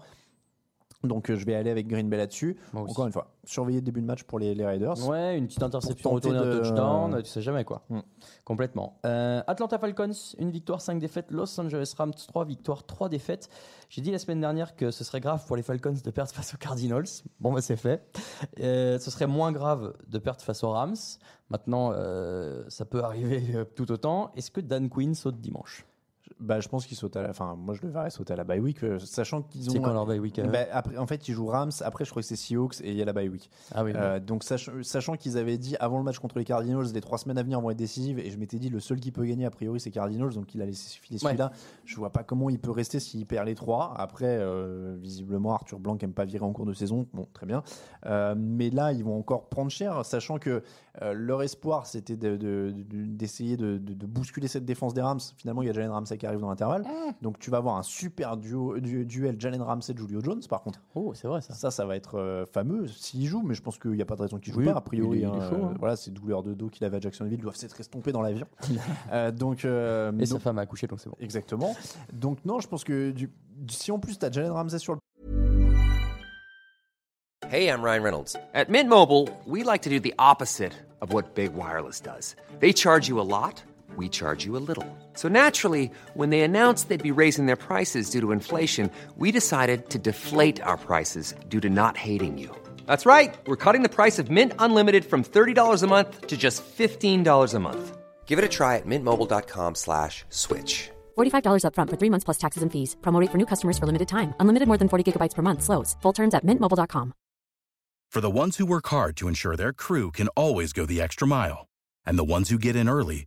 [1.06, 2.56] Donc, euh, je vais aller avec Green Bay là-dessus.
[2.74, 5.06] Encore une fois, surveiller le début de match pour les, les Raiders.
[5.08, 7.82] Ouais, une petite interception retournée un de- touchdown, tu sais jamais quoi.
[7.88, 8.00] Mm.
[8.44, 8.98] Complètement.
[9.06, 11.30] Euh, Atlanta Falcons, une victoire, 5 défaites.
[11.30, 13.48] Los Angeles Rams, 3 victoires, 3 défaites.
[13.88, 16.54] J'ai dit la semaine dernière que ce serait grave pour les Falcons de perdre face
[16.54, 17.04] aux Cardinals.
[17.40, 18.02] Bon, bah c'est fait.
[18.60, 20.96] Euh, ce serait moins grave de perdre face aux Rams.
[21.50, 23.42] Maintenant, euh, ça peut arriver
[23.76, 24.32] tout autant.
[24.34, 25.86] Est-ce que Dan Quinn saute dimanche?
[26.38, 27.30] Bah, je pense qu'ils sautent à la.
[27.30, 29.72] Enfin, moi, je le verrais sauter à la bye week, euh, sachant qu'ils ont.
[29.72, 31.70] C'est quand leur bye week euh Bah, après, en fait, ils jouent Rams.
[31.80, 33.48] Après, je crois que c'est Seahawks et il y a la bye week.
[33.74, 33.92] Ah oui.
[33.94, 37.16] Euh, donc, sach- sachant qu'ils avaient dit avant le match contre les Cardinals, les trois
[37.16, 39.46] semaines à venir vont être décisives, et je m'étais dit le seul qui peut gagner
[39.46, 41.52] a priori c'est Cardinals, donc il a laissé filer celui-là.
[41.86, 43.94] Je vois pas comment il peut rester s'il perd les trois.
[43.96, 44.38] Après,
[44.98, 47.06] visiblement, Arthur Blanc aime pas virer en cours de saison.
[47.14, 47.62] Bon, très bien.
[48.36, 50.62] Mais là, ils vont encore prendre cher, sachant que
[51.12, 55.20] leur espoir c'était de- de- d'essayer de, de- de bousculer cette défense des Rams.
[55.36, 56.84] Finalement, il y a Jalen Ramsey qui arrive dans l'intervalle,
[57.22, 60.40] donc tu vas avoir un super duo, du- duel Jalen Ramsey Julio Jones.
[60.48, 61.54] Par contre, Oh, c'est vrai ça.
[61.54, 64.16] ça, ça va être euh, fameux s'il joue, mais je pense qu'il n'y a pas
[64.16, 64.72] de raison qu'il joue Oui, pas.
[64.72, 65.74] A priori, il est- il est hein, chaud, euh, hein.
[65.78, 68.46] voilà, ces douleurs de dos qu'il avait à Jacksonville doivent s'être estompées dans l'avion.
[69.12, 71.16] Euh, donc, euh, Et sa donc- femme a accouché, donc c'est bon.
[71.20, 71.74] exactement.
[72.12, 73.30] Donc non, je pense que du-
[73.70, 75.00] si en plus tu as Jalen Ramsey sur le
[77.48, 78.36] Hey, I'm Ryan Reynolds.
[78.54, 82.34] At Mint Mobile, we like to do the opposite of what Big Wireless does.
[82.60, 83.64] They charge you a lot,
[83.96, 84.84] we charge you a little.
[85.12, 89.90] So naturally, when they announced they'd be raising their prices due to inflation, we decided
[89.90, 92.50] to deflate our prices due to not hating you.
[92.86, 93.36] That's right.
[93.46, 97.58] We're cutting the price of Mint Unlimited from $30 a month to just $15 a
[97.60, 97.96] month.
[98.26, 100.90] Give it a try at mintmobile.com slash switch.
[101.16, 102.96] $45 upfront for three months plus taxes and fees.
[103.02, 104.34] Promote for new customers for limited time.
[104.40, 105.62] Unlimited more than 40 gigabytes per month.
[105.62, 105.96] Slows.
[106.02, 107.12] Full terms at mintmobile.com.
[108.12, 111.28] For the ones who work hard to ensure their crew can always go the extra
[111.28, 111.66] mile,
[112.06, 113.26] and the ones who get in early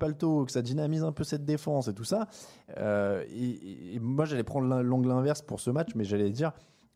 [0.00, 2.26] Palto, que ça dynamise un peu cette défense et tout ça.
[2.78, 6.50] Euh, et, moi, j'allais prendre l'angle inverse pour ce match, mais j'allais dire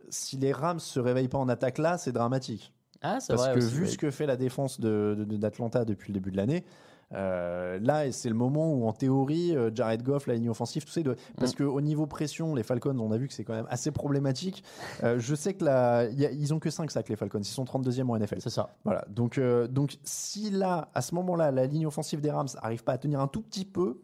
[0.08, 2.72] si les Rams se réveillent pas en attaque là, c'est dramatique.
[3.00, 3.54] Ah, c'est Parce vrai.
[3.54, 6.64] que vu ce que fait la défense de- de- d'Atlanta depuis le début de l'année,
[7.12, 10.90] euh, là, c'est le moment où, en théorie, euh, Jared Goff, la ligne offensive, tout
[10.92, 11.56] ça, doit- parce Mm.
[11.64, 14.64] qu'au niveau pression, les Falcons, on a vu que c'est quand même assez problématique.
[15.02, 17.38] Euh, je sais que là, ils ont que 5 sacs, les Falcons.
[17.40, 18.40] Ils sont 32e en NFL.
[18.40, 18.70] C'est ça.
[18.84, 19.04] Voilà.
[19.08, 22.92] Donc, euh, donc si là, à ce moment-là, la ligne offensive des Rams arrive pas
[22.92, 24.00] à tenir un tout petit peu,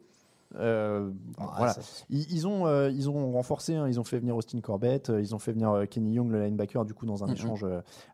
[0.59, 1.75] euh, Ah, voilà.
[2.09, 5.21] Ils, ils ont, euh, ils ont renforcé, hein, ils ont fait venir Austin Corbett, euh,
[5.21, 7.65] ils ont fait venir Kenny Young, le linebacker, du coup, dans un échange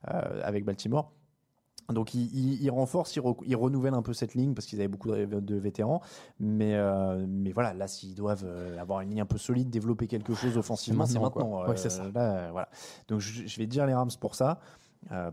[0.03, 1.11] avec Baltimore.
[1.93, 4.79] Donc ils, ils- ils renforcent, ils, re- ils renouvellent un peu cette ligne parce qu'ils
[4.79, 6.01] avaient beaucoup de, de vétérans.
[6.39, 10.07] Mais, euh, mais voilà, là, s'ils doivent euh, avoir une ligne un peu solide, développer
[10.07, 11.43] quelque chose offensivement, c'est maintenant, quoi.
[11.43, 11.69] maintenant.
[11.69, 12.03] Ouais, c'est ça.
[12.13, 12.69] là, euh, voilà.
[13.07, 14.59] Donc je, je vais dire les Rams pour ça.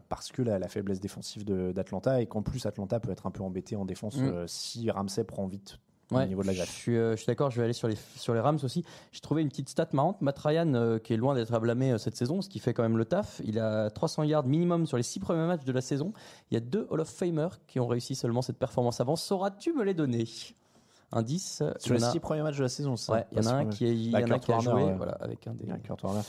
[0.09, 3.43] parce que la, la faiblesse défensive d'Atlanta et qu'en plus Atlanta peut être un peu
[3.43, 4.47] embêté en défense Mm.
[4.47, 5.79] si Ramsey prend vite
[6.11, 7.89] au Ouais, niveau de la je suis, euh, je suis d'accord, je vais aller sur
[7.89, 8.85] les, sur les Rams aussi.
[9.13, 10.21] J'ai trouvé une petite stat marrante.
[10.21, 12.75] Matt Ryan, euh, qui est loin d'être à blâmer euh, cette saison, ce qui fait
[12.75, 13.41] quand même le taf.
[13.45, 16.13] Il a 300 yards minimum sur les six premiers matchs de la saison.
[16.51, 19.17] Il y a deux Hall of Famers qui ont réussi seulement cette performance avant.
[19.17, 20.25] Sauras-tu me les donner
[21.13, 21.61] Indice.
[21.63, 23.13] euh, Sur les y en a- six premiers matchs de la saison, c'est ça?
[23.13, 24.71] Ouais, il y en a un qui, est- y Bah, en a, qui a Warner,
[24.71, 24.95] joué ouais.
[24.97, 25.65] voilà, avec un des.
[25.71, 26.21] Ouais, Kurt Warner.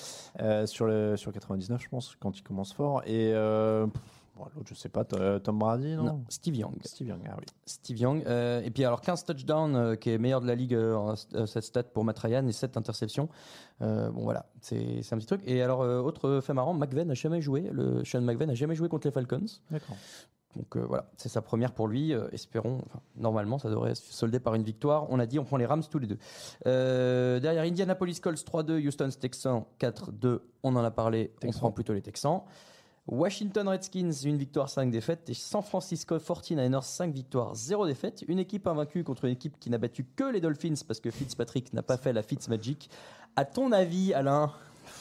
[0.41, 3.01] Euh, sur, le, sur 99, je pense, quand il commence fort.
[3.05, 4.01] Et euh, pff,
[4.35, 6.75] bon, l'autre, je sais pas, euh, Tom Brady, non, Non, Steve Young.
[6.83, 7.45] Steve Young, ah oui.
[7.65, 8.23] Steve Young.
[8.25, 11.63] Euh, et puis alors 15 touchdowns, euh, qui est meilleur de la ligue en cette
[11.63, 13.29] stat pour Matt Ryan et 7 interceptions.
[13.79, 15.41] Bon voilà, c'est un petit truc.
[15.45, 17.69] Et alors autre fait marrant, McVeigh n'a jamais joué.
[17.71, 19.45] Le Sean McVeigh n'a jamais joué contre les Falcons.
[19.69, 19.97] D'accord.
[20.55, 22.13] Donc euh, voilà, c'est sa première pour lui.
[22.13, 22.79] euh, espérons.
[22.85, 25.07] enfin, normalement, ça devrait se solder par une victoire.
[25.09, 26.17] On a dit, on prend les Rams tous les deux.
[26.65, 30.39] Euh, derrière Indianapolis Colts 3-2, Houston Texans 4-2.
[30.63, 31.33] On en a parlé.
[31.43, 32.41] On prend plutôt les Texans.
[33.07, 35.29] Washington Redskins, une victoire, 5 défaites.
[35.29, 38.23] Et San Francisco 49ers, 5 victoires, 0 défaites.
[38.27, 41.71] Une équipe invaincue contre une équipe qui n'a battu que les Dolphins parce que Fitzpatrick
[41.73, 42.89] n'a pas fait la Fitzmagic.
[43.35, 44.51] À ton avis, Alain,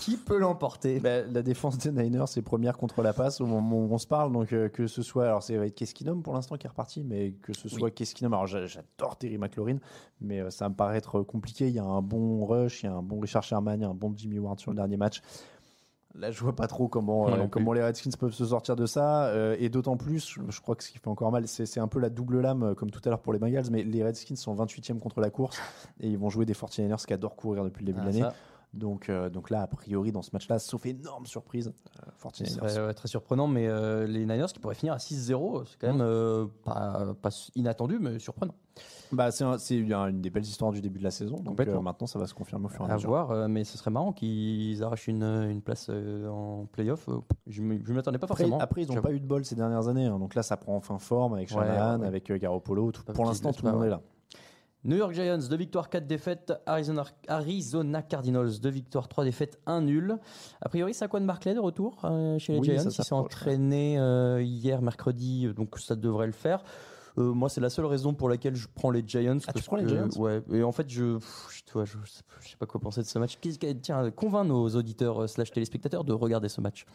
[0.00, 1.00] qui peut l'emporter?
[1.00, 4.06] Bah, la défense des Niners est première contre la passe au moment où on se
[4.06, 4.32] parle.
[4.32, 5.24] Donc, euh, que ce soit.
[5.26, 8.34] Alors, c'est avec Keskinum pour l'instant qui est reparti, mais que ce soit Keskinum.
[8.34, 9.76] Alors, j'a- j'adore Terry McLaurin,
[10.20, 11.68] mais euh, ça me paraît être compliqué.
[11.68, 13.86] Il y a un bon Rush, il y a un bon Richard Sherman, il y
[13.86, 15.22] a un bon Jimmy Ward sur le dernier match.
[16.16, 19.26] Là, je vois pas trop comment, euh, comment les Redskins peuvent se sortir de ça.
[19.26, 21.98] euh, et d'autant plus, je, crois que ce qui fait encore mal, c'est un peu
[21.98, 24.54] la double lame, euh, comme tout à l'heure pour les Bengals, mais les Redskins sont
[24.54, 25.58] 28e contre la course
[26.00, 28.34] et ils vont jouer des 49ers qui adorent courir depuis le début Ah, de l'année.
[28.74, 32.46] Donc, euh, donc là, a priori, dans ce match-là, sauf énorme surprise, euh, Ce 49ers.
[32.68, 35.86] serait ouais, très surprenant, mais euh, les Niners qui pourraient finir à 6-0, c'est quand
[35.92, 38.54] même euh, pas, pas inattendu, mais surprenant.
[39.12, 41.36] Bah, c'est un- une, des belles histoires du début de la saison.
[41.36, 43.10] Donc maintenant, ça va se confirmer au fur et à À mesure.
[43.10, 47.08] voir, euh, mais ce serait marrant qu'ils arrachent une, une place en playoff.
[47.46, 48.58] Je ne m'attendais pas forcément.
[48.58, 50.06] après, ils n'ont pas eu de bol ces dernières années.
[50.06, 50.18] hein.
[50.18, 52.06] Donc là, ça prend enfin forme avec Shanahan, ouais.
[52.08, 52.90] avec Garoppolo.
[52.90, 54.00] Tout- pour l'instant, tout le monde est là.
[54.84, 56.52] New York Giants, 2 victoires, 4 défaites.
[56.66, 60.18] Arizona, Arizona Cardinals, 2 victoires, 3 défaites, 1 nul.
[60.60, 62.78] A priori, Saquon Barkley de retour euh, chez les Oui, Giants.
[62.82, 66.62] ça Ils sont s'approche, entraînés euh, hier, mercredi, donc ça devrait le faire.
[67.16, 69.36] Euh, moi, c'est la seule raison pour laquelle je prends les Giants.
[69.46, 70.08] Ah, tu parce prends les que- Giants?
[70.20, 70.42] Ouais.
[70.52, 73.02] Et en fait, je, pff, je, tu je, sais pas- je sais pas quoi penser
[73.02, 73.38] de ce match.
[73.82, 76.86] Tiens, convainc nos auditeurs euh, slash téléspectateurs de regarder ce match.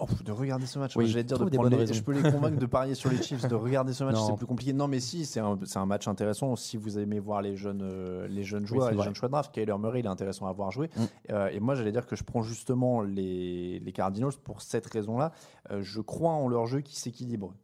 [0.00, 0.96] Oh, de regarder ce match.
[0.96, 1.92] Oui, J'allais dire de des les-.
[1.92, 4.16] Je peux les convaincre de parier sur les Chiefs, de regarder ce match.
[4.26, 4.72] C'est plus compliqué.
[4.72, 6.56] Non, mais si, c'est un, un match intéressant.
[6.56, 9.04] Si vous aimez voir les jeunes, euh, les jeunes joueurs, c'est les vrai.
[9.06, 10.88] jeunes choix de draft, Kyler Murray, il est intéressant à voir jouer.
[10.96, 11.34] Mm.
[11.52, 15.32] Et moi, j'allais dire que je prends justement les, les Cardinals pour cette raison-là.
[15.80, 17.54] Je crois en leur jeu qui s'équilibre.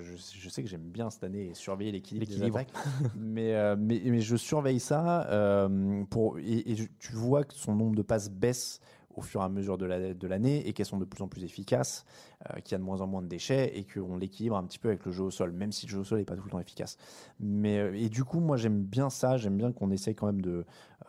[0.00, 2.72] Je, je sais que j'aime bien cette année surveiller l'équilibre des attaques,
[3.16, 7.74] mais, euh, mais, mais je surveille ça euh, pour, et, et tu vois que son
[7.74, 8.80] nombre de passes baisse
[9.18, 11.28] au fur et à mesure de la- de l'année et qu'elles sont de plus en
[11.28, 12.04] plus efficaces,
[12.50, 14.78] euh, qu'il y a de moins en moins de déchets et qu'on l'équilibre un petit
[14.78, 16.44] peu avec le jeu au sol, même si le jeu au sol n'est pas tout
[16.44, 16.96] le temps efficace.
[17.40, 20.40] Mais, euh, et du coup, moi j'aime bien ça, j'aime bien qu'on essaye quand même
[20.40, 20.64] de,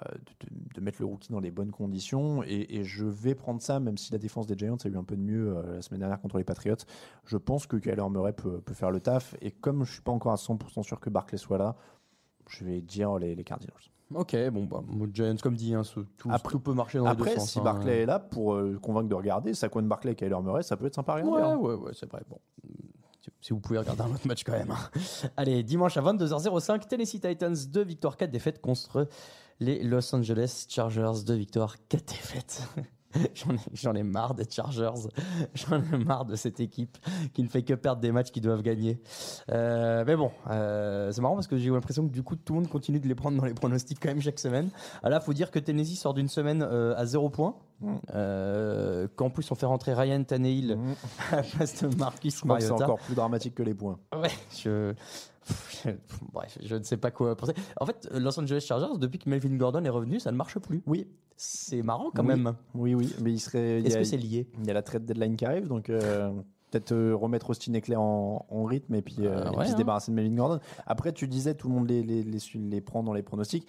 [0.06, 0.10] euh,
[0.42, 3.98] de, de- mettre le rookie dans les bonnes conditions et, je vais prendre ça, même
[3.98, 6.38] si la défense des Giants a eu un peu de mieux la semaine dernière contre
[6.38, 6.76] les Patriots.
[7.26, 10.12] Je pense que Kyler Murray peut, peut faire le taf et comme je suis pas
[10.12, 11.76] encore à 100% sûr que Barclay soit là,
[12.48, 13.76] je vais dire les Cardinals.
[14.14, 14.82] Ok, bon, bah,
[15.14, 17.52] Giants, comme dit, hein, ce- tout, Après- tout peut marcher dans les Après, deux sens.
[17.52, 17.64] si hein.
[17.64, 20.88] Barclay est là pour euh, convaincre de regarder, Saquon Barclay et Kyler Murray, ça peut
[20.88, 21.36] être sympa à regarder.
[21.36, 21.58] Ouais, hein.
[21.58, 22.22] ouais, ouais, c'est vrai.
[22.30, 22.40] Bon,
[23.22, 24.72] si- si vous pouvez regarder un autre match quand même.
[24.72, 24.90] hein.
[25.38, 29.08] Allez, dimanche à 22h05, Tennessee Titans, 2 victoires, 4 défaites contre
[29.60, 32.64] les Los Angeles Chargers, 2 victoires, 4 défaites.
[33.74, 34.92] J'en ai, ai marre des Chargers.
[35.56, 36.98] J'en ai marre de cette équipe
[37.34, 39.02] qui ne fait que perdre des matchs qu'ils doivent gagner.
[39.52, 42.54] Euh, mais bon, euh, c'est marrant parce que j'ai eu l'impression que du coup tout
[42.54, 44.70] le monde continue de les prendre dans les pronostics quand même chaque semaine.
[45.02, 47.56] Ah là, faut dire que Tennessee sort d'une semaine euh, à 0 points.
[47.82, 47.96] Mm.
[49.16, 50.96] Qu'en plus on fait rentrer Ryan Tannehill Mhm.
[51.32, 52.74] à la place de Marcus que c'est Mariota.
[52.84, 53.98] encore plus dramatique que les points.
[54.14, 54.30] Ouais,
[54.62, 54.94] je-
[56.34, 57.54] Bref, je ne sais pas quoi penser.
[57.80, 60.84] En fait, Los Angeles Chargers, depuis que Melvin Gordon est revenu, ça ne marche plus.
[60.86, 61.08] Oui,
[61.42, 62.28] C'est marrant quand Oui.
[62.28, 62.54] même.
[62.76, 63.82] oui, oui, mais il serait.
[63.82, 64.46] Est-ce que c'est lié?
[64.60, 66.30] Il y a la trade deadline qui arrive, donc euh,
[66.70, 69.76] peut-être euh, remettre Austin Eckler en, en rythme et puis, euh, et se hein.
[69.78, 70.60] débarrasser de Melvin Gordon.
[70.86, 73.66] Après, tu disais tout le monde les, les, les prend dans les pronostics.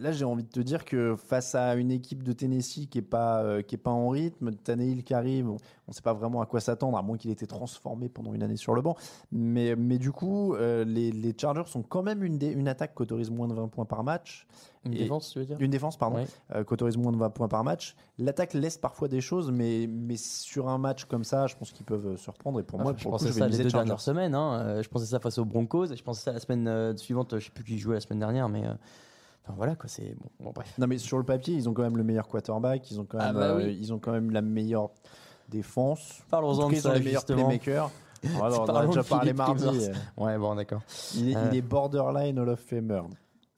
[0.00, 3.02] Là, j'ai envie de te dire que face à une équipe de Tennessee qui est
[3.02, 5.56] pas euh, qui est pas en rythme, Tannehill qui arrive, on
[5.88, 8.42] ne sait pas vraiment à quoi s'attendre, à moins qu'il ait été transformé pendant une
[8.42, 8.96] année sur le banc.
[9.30, 12.94] Mais, mais du coup, euh, les, les Chargers sont quand même une, dé- une attaque
[12.94, 14.46] qui autorise moins de 20 points par match.
[14.86, 15.58] Une Et- défense, tu veux dire?
[15.60, 16.26] Une défense, pardon, Ouais.
[16.54, 17.94] euh, qui autorise moins de 20 points par match.
[18.18, 21.84] L'attaque laisse parfois des choses, mais, mais sur un match comme ça, je pense qu'ils
[21.84, 22.58] peuvent se reprendre.
[22.58, 23.84] Et pour moi, je pour coup, pensais je vais ça les deux Chargers.
[23.84, 24.34] dernières semaines.
[24.34, 24.80] hein.
[24.80, 25.92] Je pensais ça face aux Broncos.
[25.92, 27.38] et Je pensais ça la semaine suivante.
[27.38, 28.62] Je sais plus qui jouait la semaine dernière, mais
[29.44, 29.88] enfin, voilà quoi.
[29.88, 30.72] C'est bon, bon, bref.
[30.78, 33.18] Non, mais sur le papier, ils ont quand même le meilleur quarterback, ils ont quand
[33.20, 33.76] Ah même, bah euh, oui.
[33.80, 34.90] ils ont quand même la meilleure
[35.48, 36.22] défense.
[36.26, 37.46] En Parlons-en de ils ont ça les meilleurs justement.
[37.48, 37.90] playmakers.
[38.22, 39.64] Voilà, on en a déjà parlé mardi.
[40.18, 40.82] Ouais, bon, d'accord.
[41.16, 41.48] Il est, Euh.
[41.50, 43.00] il est borderline Hall of Famer.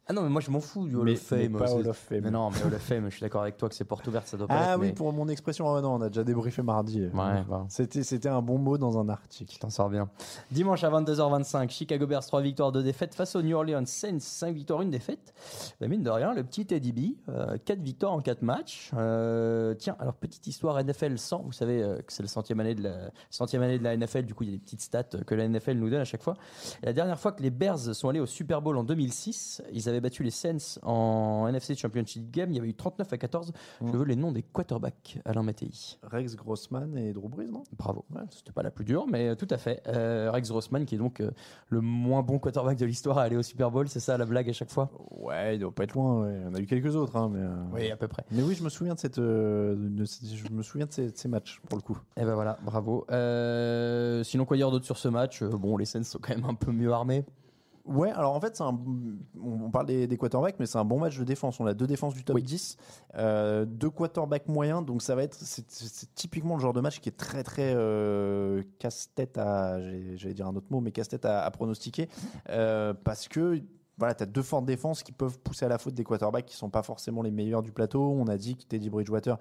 [0.09, 1.53] Ah non, mais moi je m'en fous du Hall Mais- of Fame.
[1.53, 2.21] mais pas Hall of Fame.
[2.25, 4.27] Mais non, mais Hall of Fame, je suis d'accord avec toi que c'est porte ouverte,
[4.27, 6.61] ça doit pas Ah oui, mais pour mon expression, ah non, on a déjà débriefé
[6.63, 7.03] mardi.
[7.03, 7.67] Ouais, bon.
[7.69, 9.53] C'était, c'était un bon mot dans un article.
[9.53, 10.09] Tu t'en sors bien.
[10.51, 14.55] Dimanche à 22h25, Chicago Bears 3 victoires, 2 défaites face aux New Orleans Saints 5
[14.57, 15.33] victoires, 1 défaite.
[15.81, 17.31] Bah, mine de rien, le petit Teddy B,
[17.65, 18.91] 4 victoires en 4 matchs.
[18.97, 22.75] Euh, tiens, alors petite histoire NFL 100, vous savez euh, que c'est le centième année,
[22.75, 25.05] de la, centième année de la NFL, du coup il y a des petites stats
[25.15, 26.35] euh, que la NFL nous donne à chaque fois.
[26.83, 29.89] Et la dernière fois que les Bears sont allés au Super Bowl en 2006, ils
[29.89, 33.53] avaient battu les Saints en NFC Championship Game, il y avait eu 39 à 14.
[33.85, 35.71] Je veux les noms des quarterbacks, Alain Mattei.
[36.03, 37.63] Rex Grossman et Drew Brees, non?
[37.77, 38.05] Bravo.
[38.15, 39.83] Ouais, C'était pas la plus dure, mais euh, tout à fait.
[39.89, 41.31] Euh, Rex Grossman, qui est donc euh,
[41.69, 44.49] le moins bon quarterback de l'histoire à aller au Super Bowl, c'est ça la blague
[44.49, 44.91] à chaque fois?
[45.11, 46.23] Ouais, il doit pas être loin.
[46.27, 46.41] ouais.
[46.51, 47.41] On a eu quelques autres, hein, mais.
[47.41, 48.25] euh, Oui, à peu près.
[48.31, 51.29] Mais oui, je me souviens de cette, de je me souviens de ces, de ces
[51.29, 51.99] matchs pour le coup.
[52.17, 53.05] Et ben voilà, bravo.
[54.25, 55.43] Sinon, quoi dire d'autre sur ce match?
[55.43, 57.25] Bon, les Saints sont quand même un peu mieux armés.
[57.85, 58.79] Ouais, alors en fait, un,
[59.43, 61.59] on parle des, des quarterbacks, mais c'est un bon match de défense.
[61.59, 62.43] On a deux défenses du top Oui.
[62.43, 62.77] 10,
[63.17, 65.65] euh, deux quarterbacks moyens, donc ça va être, c'est,
[66.15, 69.81] typiquement le genre de match qui est très très euh, casse-tête à,
[70.17, 72.09] j'allais dire un autre mot, mais casse-tête à, à pronostiquer,
[72.51, 73.61] euh, parce que
[73.99, 76.57] voilà, tu as deux fortes défenses qui peuvent pousser à la faute des quarterbacks qui
[76.57, 78.03] sont pas forcément les meilleurs du plateau.
[78.03, 79.37] On a dit que Teddy Bridgewater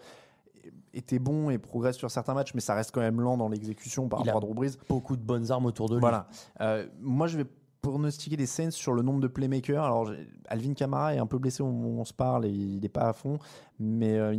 [0.93, 4.07] était bon et progresse sur certains matchs, mais ça reste quand même lent dans l'exécution
[4.09, 4.77] par Il a rapport à Drew Brees.
[4.89, 6.01] Beaucoup de bonnes armes autour de lui.
[6.01, 6.27] Voilà.
[6.59, 7.45] Euh, moi, je vais
[7.81, 9.83] pronostiquer les Saints sur le nombre de playmakers.
[9.83, 10.11] Alors,
[10.47, 13.13] Alvin Kamara est un peu blessé, on, on se parle et il n'est pas à
[13.13, 13.39] fond,
[13.79, 14.37] mais euh,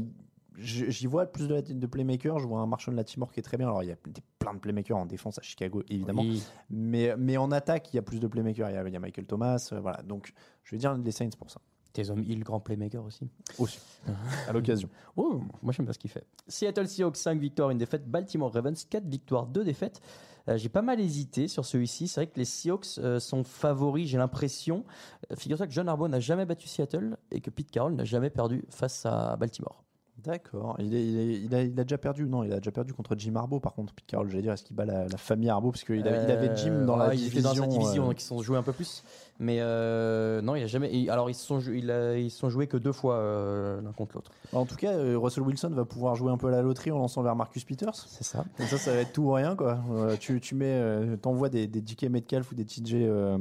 [0.59, 2.39] j'y vois plus de, de playmakers.
[2.39, 3.67] Je vois un Marshall Latimore qui est très bien.
[3.69, 6.43] Alors, il y a des- plein de playmakers en défense à Chicago, évidemment, Oui.
[6.71, 8.71] mais, mais en attaque, il y a plus de playmakers.
[8.71, 10.03] Il y a, il y a Michael Thomas, euh, voilà.
[10.03, 10.33] Donc,
[10.65, 11.61] je vais dire les Saints pour ça.
[11.93, 13.29] Taysom Hill, grand playmaker aussi.
[13.59, 13.79] Aussi.
[14.49, 14.89] à l'occasion.
[15.15, 16.25] Oh, moi j'aime bien ce qu'il fait.
[16.49, 18.09] Seattle Seahawks 5 victoires, une défaite.
[18.11, 20.01] Baltimore Ravens 4 victoires, 2 défaites.
[20.49, 22.09] Euh, j'ai pas mal hésité sur celui-ci.
[22.09, 24.85] C'est vrai que les Seahawks euh, sont favoris, j'ai l'impression.
[25.31, 28.31] Euh, Figure-toi que John Harbaugh n'a jamais battu Seattle et que Pete Carroll n'a jamais
[28.31, 29.85] perdu face à Baltimore.
[30.19, 30.77] D'accord.
[30.79, 32.27] Il, a, il a déjà perdu.
[32.27, 33.59] Non, il a déjà perdu contre Jim Harbaugh.
[33.59, 35.73] Par contre, Pete Carroll, j'allais dire, est-ce qu'il bat la, la famille Harbaugh?
[35.73, 37.43] Parce qu'il avait Jim dans la division.
[37.43, 39.03] dans sa division, donc ils sont joués un peu plus.
[39.43, 40.89] Mais euh, non, il a jamais.
[40.93, 43.17] il- alors ils se sont, jou- il a- ils se sont joués que deux fois
[43.17, 44.31] euh, l'un contre l'autre.
[44.53, 46.99] En tout cas, euh, Russell Wilson va pouvoir jouer un peu à la loterie en
[46.99, 47.95] lançant vers Marcus Peters.
[47.97, 48.45] C'est ça.
[48.61, 49.81] Et ça, ça va être tout ou rien, quoi.
[49.91, 53.37] Euh, tu, tu mets, euh, t'envoies des, des DK Metcalf ou des TJ euh,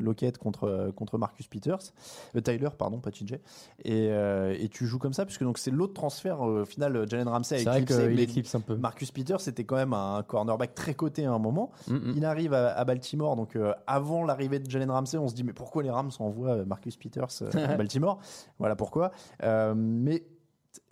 [0.00, 1.78] Lockett contre, euh, contre Marcus Peters,
[2.36, 3.34] Euh, Tyler, pardon, pas TJ.
[3.84, 6.96] Et, euh, et tu joues comme ça, puisque donc c'est l'autre transfert euh, au final.
[6.96, 8.74] euh, Jalen Ramsey a C'est vrai éclipsé, qu'il mais éclipse un peu.
[8.76, 11.70] Marcus Peters, c'était quand même un cornerback très coté à un moment.
[11.88, 12.12] Mm, mm.
[12.16, 15.43] Il arrive à, à Baltimore, donc euh, avant l'arrivée de Jalen Ramsey, on se dit
[15.44, 18.18] mais pourquoi les Rams envoient euh, Marcus Peters euh, à Baltimore?
[18.58, 19.12] Voilà pourquoi.
[19.42, 20.24] Euh, mais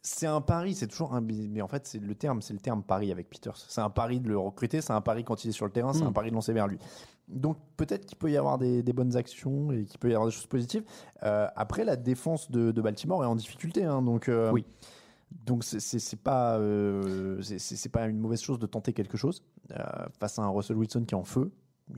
[0.00, 1.20] c'est un pari, c'est toujours un.
[1.20, 3.56] Mais en fait, c'est le terme, c'est le terme pari avec Peters.
[3.56, 5.92] C'est un pari de le recruter, c'est un pari quand il est sur le terrain,
[5.92, 6.08] c'est Mm.
[6.08, 6.78] un pari de lancer vers lui.
[7.28, 10.28] Donc peut-être qu'il peut y avoir des, des bonnes actions et qu'il peut y avoir
[10.28, 10.82] des choses positives.
[11.22, 14.28] Euh, après, la défense de, de Baltimore est en difficulté, hein, donc.
[14.28, 14.64] euh, Oui.
[15.46, 19.82] Donc c'est- pas euh, c'est- pas une mauvaise chose de tenter quelque chose euh,
[20.20, 21.50] face à un Russell Wilson qui est en feu,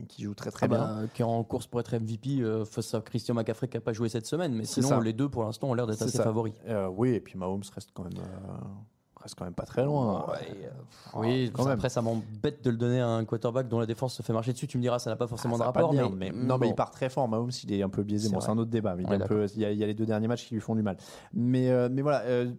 [0.07, 0.77] qui joue très très Ah bien.
[0.79, 3.81] bah, qui est en course pour être MVP euh, face à Christian McCaffrey qui n'a
[3.81, 4.53] pas joué cette semaine.
[4.53, 4.99] Mais sinon, ça.
[4.99, 6.23] les deux pour l'instant ont l'air d'être assez ça.
[6.23, 6.53] favoris.
[6.67, 8.57] Euh, oui, et puis Mahomes reste quand même euh,
[9.21, 10.25] reste quand même pas très loin.
[11.15, 11.77] Oui, quand ça- même.
[11.77, 14.53] après ça m'embête de le donner à un quarterback dont la défense se fait marcher
[14.53, 14.67] dessus.
[14.67, 15.91] Tu me diras, ça n'a pas forcément Ah, de rapport.
[15.91, 17.27] bien, mais, non, mais il part très fort.
[17.27, 18.27] Mahomes, il est un peu biaisé.
[18.27, 18.95] C'est Bon, c'est un autre débat.
[18.95, 20.27] mais il, Ouais, est un peu- il y a, il y a les deux derniers
[20.27, 20.97] matchs qui lui font du mal.
[21.33, 22.51] Mais, euh, mais voilà, euh,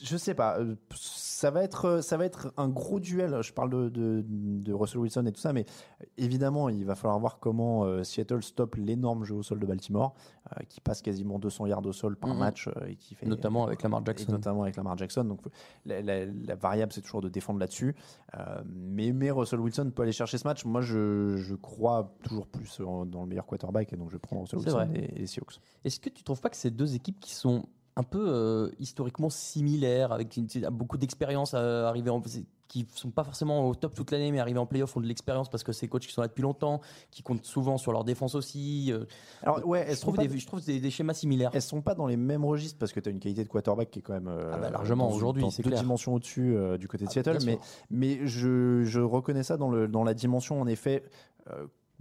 [0.00, 0.58] je sais pas.
[0.58, 3.42] euh, ça va être, ça va être un gros duel.
[3.42, 5.66] Je parle de, de, de Russell Wilson et tout ça, mais
[6.16, 10.14] évidemment, il va falloir voir comment euh, Seattle stoppe l'énorme jeu au sol de Baltimore,
[10.56, 12.38] euh, qui passe quasiment 200 yards au sol par Mhm.
[12.38, 14.30] match euh, et qui fait Notamment avec Lamar Jackson.
[14.32, 15.24] notamment avec Lamar Jackson.
[15.24, 15.40] Donc
[15.84, 17.94] la, la- la variable, c'est toujours de défendre là-dessus.
[18.38, 20.64] Euh, mais, mais Russell Wilson peut aller chercher ce match.
[20.64, 24.60] Moi, je, je crois toujours plus dans le meilleur quarterback et donc je prends Russell
[24.60, 24.90] Wilson vrai.
[24.94, 25.60] et, et les Seahawks.
[25.84, 27.64] Est-ce que tu trouves pas que ces deux équipes qui sont
[27.96, 32.22] un peu euh, historiquement similaires, avec une- beaucoup d'expérience à arriver en
[32.68, 35.50] qui sont pas forcément au top toute l'année, mais arrivés en playoff ont de l'expérience
[35.50, 38.34] parce que c'est coachs qui sont là depuis longtemps, qui comptent souvent sur leur défense
[38.34, 38.90] aussi.
[38.90, 39.04] euh,
[39.42, 41.50] Alors ouais, je elles trouve, des, je trouve des, des schémas similaires.
[41.52, 43.90] elles sont pas dans les mêmes registres parce que tu as une qualité de quarterback
[43.90, 45.82] qui est quand même euh, Ah bah, largement, aujourd'hui, c'est deux clair.
[45.82, 47.36] dimensions au-dessus euh, du côté de Ah, Seattle.
[47.44, 47.58] bien
[47.90, 51.02] Mais, mais je, je reconnais ça dans, le, dans la dimension en effet.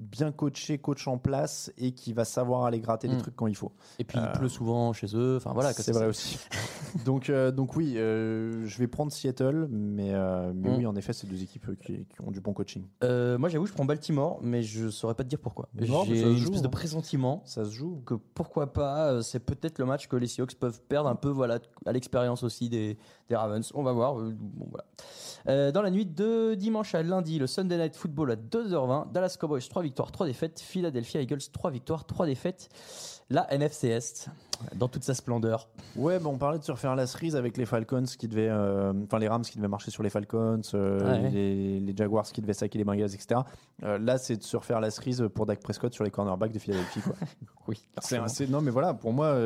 [0.02, 3.20] Euh, bien coaché, coach en place et qui va savoir aller gratter les Mm.
[3.22, 3.72] trucs quand il faut.
[4.00, 5.36] Et puis Euh, il pleut souvent chez eux.
[5.38, 5.74] Enfin voilà.
[5.74, 6.40] c'est vrai aussi.
[7.06, 10.76] donc, euh, donc oui, euh, je vais prendre Seattle, mais, euh, mais Mm.
[10.78, 12.84] oui, en effet, c'est deux équipes euh, qui, qui ont du bon coaching.
[13.04, 15.70] Euh, moi j'avoue, je prends Baltimore, mais je saurais pas te dire pourquoi.
[15.78, 16.72] J'ai une joue, espèce de hein.
[16.72, 18.02] pressentiment Ça se joue.
[18.06, 21.30] que pourquoi pas, euh, c'est peut-être le match que les Seahawks peuvent perdre un peu
[21.30, 22.98] voilà, à l'expérience aussi des,
[23.30, 23.72] des Ravens.
[23.76, 24.20] On va voir.
[24.20, 24.86] euh, Bon, voilà.
[25.48, 29.36] Euh, dans la nuit de dimanche à lundi, le Sunday Night Football à 2h20, Dallas
[29.40, 32.69] Cowboys 3 victoires, 3 défaites, Philadelphia Eagles 3 victoires, 3 défaites.
[33.30, 34.30] La NFC Est,
[34.76, 35.69] dans toute sa splendeur.
[35.95, 38.93] Ouais, bah, on parlait de se refaire la cerise avec les Falcons qui devaient, euh,
[39.06, 41.30] enfin les Rams qui devaient marcher sur les Falcons, euh, Ouais.
[41.30, 43.41] les, les Jaguars qui devaient saquer les Bengals, etc.
[43.84, 46.60] Euh, là, c'est de se refaire la cerise pour Dak Prescott sur les cornerbacks de
[46.60, 47.02] Philadelphie.
[47.02, 47.13] Quoi.
[47.67, 49.38] Oui, C'est c'est- non, mais voilà, pour moi,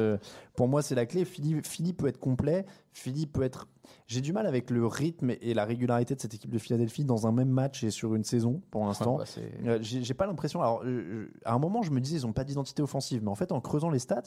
[0.56, 1.26] pour moi, c'est la clé.
[1.26, 2.66] Philly, Philly peut être complet.
[2.94, 3.68] Philly peut être.
[4.08, 7.28] J'ai du mal avec le rythme et la régularité de cette équipe de Philadelphie dans
[7.28, 9.20] un même match et sur une saison pour l'instant.
[9.66, 10.62] Euh, J'ai j'ai pas l'impression.
[10.62, 13.36] Alors, euh, à un moment, je me disais, ils ont pas d'identité offensive, mais en
[13.36, 14.24] fait, en creusant les stats,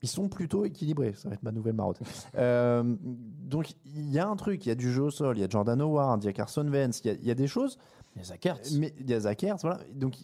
[0.00, 1.12] ils sont plutôt équilibrés.
[1.14, 2.00] Ça va être ma nouvelle marotte.
[2.36, 5.40] Euh, donc, il y a un truc, il y a du jeu au sol, il
[5.40, 7.34] y a Jordan Howard, il y a Carson Wentz, il y a- il y, a
[7.34, 7.78] des choses.
[8.14, 8.72] Il y a Zach Ertz.
[8.78, 9.78] Mais il y a Zach Ertz, voilà.
[9.94, 10.16] Donc,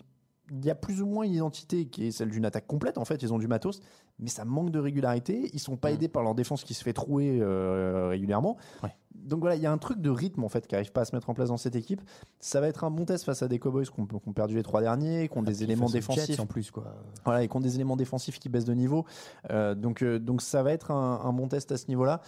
[0.53, 2.99] il y a plus ou moins une identité qui est celle d'une attaque complète.
[2.99, 3.81] En fait, ils ont du matos,
[4.19, 5.49] mais ça manque de régularité.
[5.53, 5.95] Ils sont pas Mm.
[5.95, 8.57] aidés par leur défense qui se fait trouer euh, régulièrement.
[8.83, 8.91] Ouais.
[9.31, 11.05] Donc voilà, il y a un truc de rythme en fait qui n'arrive pas à
[11.07, 12.03] se mettre en place dans cette équipe.
[12.41, 14.83] Ça va être un bon test face à des Cowboys qui ont, perdu les trois
[14.83, 16.85] derniers, qui ont des Puis éléments défensifs en plus quoi.
[17.25, 19.07] voilà, et qui ont des éléments défensifs qui baissent de niveau.
[19.51, 22.21] Euh, donc, euh, donc ça va être un, un bon test à ce niveau-là.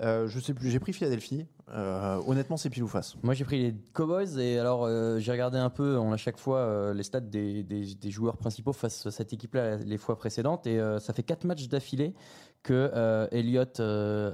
[0.00, 1.46] Euh, je sais plus, j'ai pris Philadelphie.
[1.72, 3.16] Euh, honnêtement, c'est pile ou face.
[3.22, 6.38] Moi j'ai pris les Cowboys et alors euh, j'ai regardé un peu, on a chaque
[6.38, 10.66] fois les stats des, des- des joueurs principaux face à cette équipe-là les fois précédentes
[10.66, 12.14] et ça fait quatre matchs d'affilée
[12.62, 13.80] que Elliott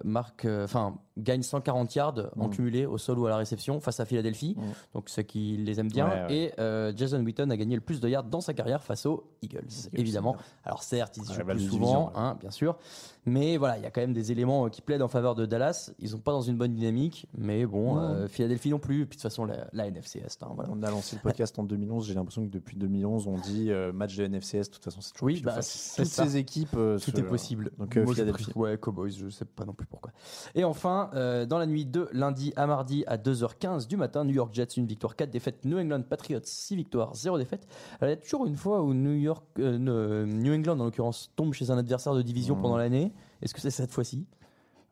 [0.05, 2.50] marque, enfin gagne 140 yards en Mm.
[2.50, 4.62] cumulé au sol ou à la réception face à Philadelphie, Mm.
[4.94, 6.09] donc ceux qui les aiment bien.
[6.09, 6.35] Ouais, ouais.
[6.37, 9.24] Et euh, Jason Witten a gagné le plus de yards dans sa carrière face aux
[9.42, 10.37] Eagles, évidemment.
[10.64, 12.12] Alors certes, ils y jouent Rival plus souvent, ouais.
[12.17, 12.77] hein, bien sûr,
[13.25, 15.46] mais voilà, il y a quand même des éléments euh, qui plaident en faveur de
[15.46, 15.90] Dallas.
[15.98, 17.27] Ils sont pas dans une bonne dynamique.
[17.37, 19.02] Mais bon, euh, Philadelphie non plus.
[19.02, 20.42] Et puis de toute façon, la, la NFC Est.
[20.42, 20.71] hein, voilà.
[20.73, 22.06] On a lancé le podcast en 2011.
[22.06, 24.69] J'ai l'impression que depuis 2011, on dit euh, match de NFCS.
[24.69, 25.62] De toute façon, c'est toujours Oui, bah, Toutes
[26.06, 26.71] ces équipes.
[26.71, 27.71] Tout est possible.
[27.79, 28.52] Donc, Moi, Philadelphie.
[28.54, 30.12] Ouais, Cowboys, je sais pas non plus pourquoi.
[30.54, 34.35] Et enfin, euh, dans la nuit de lundi à mardi à 2h15 du matin, New
[34.35, 35.65] York Jets, une victoire, 4 défaites.
[35.65, 37.67] New England Patriots, 6 victoires, 0 défaites.
[38.00, 40.85] Alors, il y a toujours une fois où New York, euh, ne- New England en
[40.85, 42.63] l'occurrence, tombe chez un adversaire de division Mhm.
[42.63, 43.13] pendant l'année.
[43.42, 44.27] Est-ce que c'est cette fois-ci?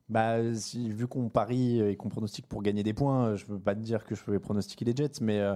[0.08, 3.58] Bah, si- vu qu'on parie et qu'on pronostique pour gagner des points, euh, je peux
[3.58, 5.54] pas te dire que je peux pronostiquer les Jets, mais euh,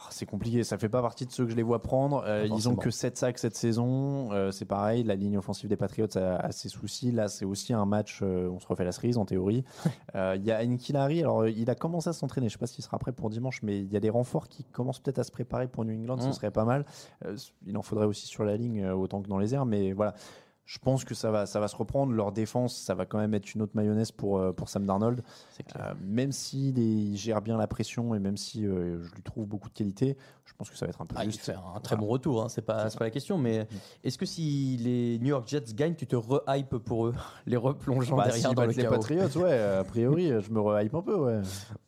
[0.00, 0.64] oh, c'est compliqué.
[0.64, 2.22] Ça fait pas partie de ceux que je les vois prendre.
[2.26, 4.32] Euh, Pas ils ont que 7 sacs cette saison.
[4.32, 7.10] Euh, c'est pareil, la ligne offensive des Patriots a, a ses soucis.
[7.12, 9.64] Là, c'est aussi un match, euh, on se refait la cerise en théorie.
[10.14, 12.48] Il y a Nkilari, alors il a commencé à s'entraîner.
[12.48, 14.64] Je sais pas s'il sera prêt pour dimanche, mais il y a des renforts qui
[14.64, 16.18] commencent peut-être à se préparer pour New England.
[16.20, 16.32] Ce Mm.
[16.32, 16.84] serait pas mal.
[17.66, 20.14] Il en faudrait aussi sur la ligne autant que dans les airs, mais voilà.
[20.66, 22.12] Je pense que ça va, ça va se reprendre.
[22.12, 25.22] Leur défense, ça va quand même être une autre mayonnaise pour, euh, pour Sam Darnold.
[25.76, 29.46] Euh, même s'il il gère bien la pression et même si euh, je lui trouve
[29.46, 31.44] beaucoup de qualité, je pense que ça va être un peu Ah, il juste.
[31.44, 33.66] fait un très bon retour, hein, c'est pas, pas la question, mais Mm.
[34.04, 37.14] est-ce que si les New York Jets gagnent, tu te re-hype pour eux,
[37.46, 40.94] les replongeant Bah, derrière s'ils dans le les Patriots, ouais, a priori, je me rehype
[40.94, 41.40] un peu, ouais.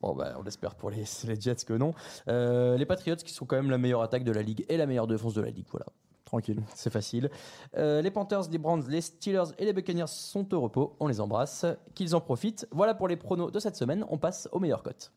[0.03, 1.95] Bon, bah, on espère pour les, les Jets que non.
[2.29, 4.85] Euh, les Patriots qui sont quand même la meilleure attaque de la ligue et la
[4.87, 5.87] meilleure défense de la ligue, voilà.
[6.27, 6.61] Tranquille.
[6.74, 7.31] C'est facile.
[7.79, 10.97] Euh, les Panthers, les Browns, les Steelers et les Buccaneers sont au repos.
[11.01, 11.64] On les embrasse.
[11.95, 12.66] Qu'ils en profitent.
[12.72, 14.05] Voilà pour les pronos de cette semaine.
[14.11, 15.12] On passe aux meilleures cotes.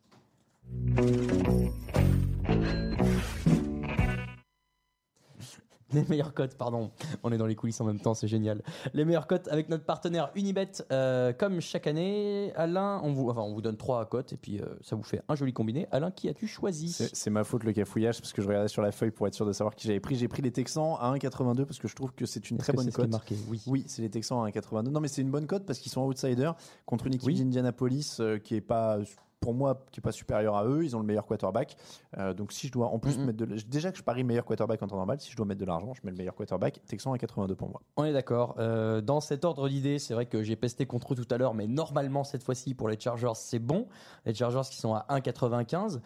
[5.93, 6.91] Les meilleures cotes, pardon.
[7.23, 8.61] On est dans les coulisses en même temps, c'est génial.
[8.93, 10.69] Les meilleures cotes avec notre partenaire Unibet.
[10.91, 14.59] Euh, comme chaque année, Alain, on vous, enfin, on vous donne trois cotes et puis
[14.59, 15.87] euh, ça vous fait un joli combiné.
[15.91, 16.89] Alain, qui as-tu choisi?
[16.91, 19.45] C'est ma faute le cafouillage parce que je regardais sur la feuille pour être sûr
[19.45, 20.15] de savoir qui j'avais pris.
[20.15, 22.91] J'ai pris les Texans à 1,82 parce que je trouve que c'est une très bonne
[22.91, 23.09] cote.
[23.09, 23.35] marqué?
[23.49, 23.61] Oui.
[23.67, 24.89] Oui, c'est les Texans à 1,82.
[24.89, 27.35] Non, mais c'est une bonne cote parce qu'ils sont outsiders contre une équipe Oui.
[27.35, 28.99] d'Indianapolis euh, qui est pas,
[29.39, 30.83] pour moi, qui est pas supérieure à eux.
[30.83, 31.77] Ils ont le meilleur quarterback.
[32.17, 33.25] Euh, donc si je dois en plus Mhm.
[33.25, 35.61] mettre de, déjà que je parie meilleur quarterback en temps normal, si je dois mettre
[35.61, 36.81] de l'argent, je mets le meilleur quarterback.
[36.87, 37.81] Texans à 1,82 pour moi.
[37.97, 38.55] On est d'accord.
[38.59, 41.53] Euh, dans cet ordre d'idée, c'est vrai que j'ai pesté contre eux tout à l'heure,
[41.53, 43.87] mais normalement, cette fois-ci, pour les Chargers, c'est bon.
[44.25, 46.01] Les Chargers qui sont à 1,95.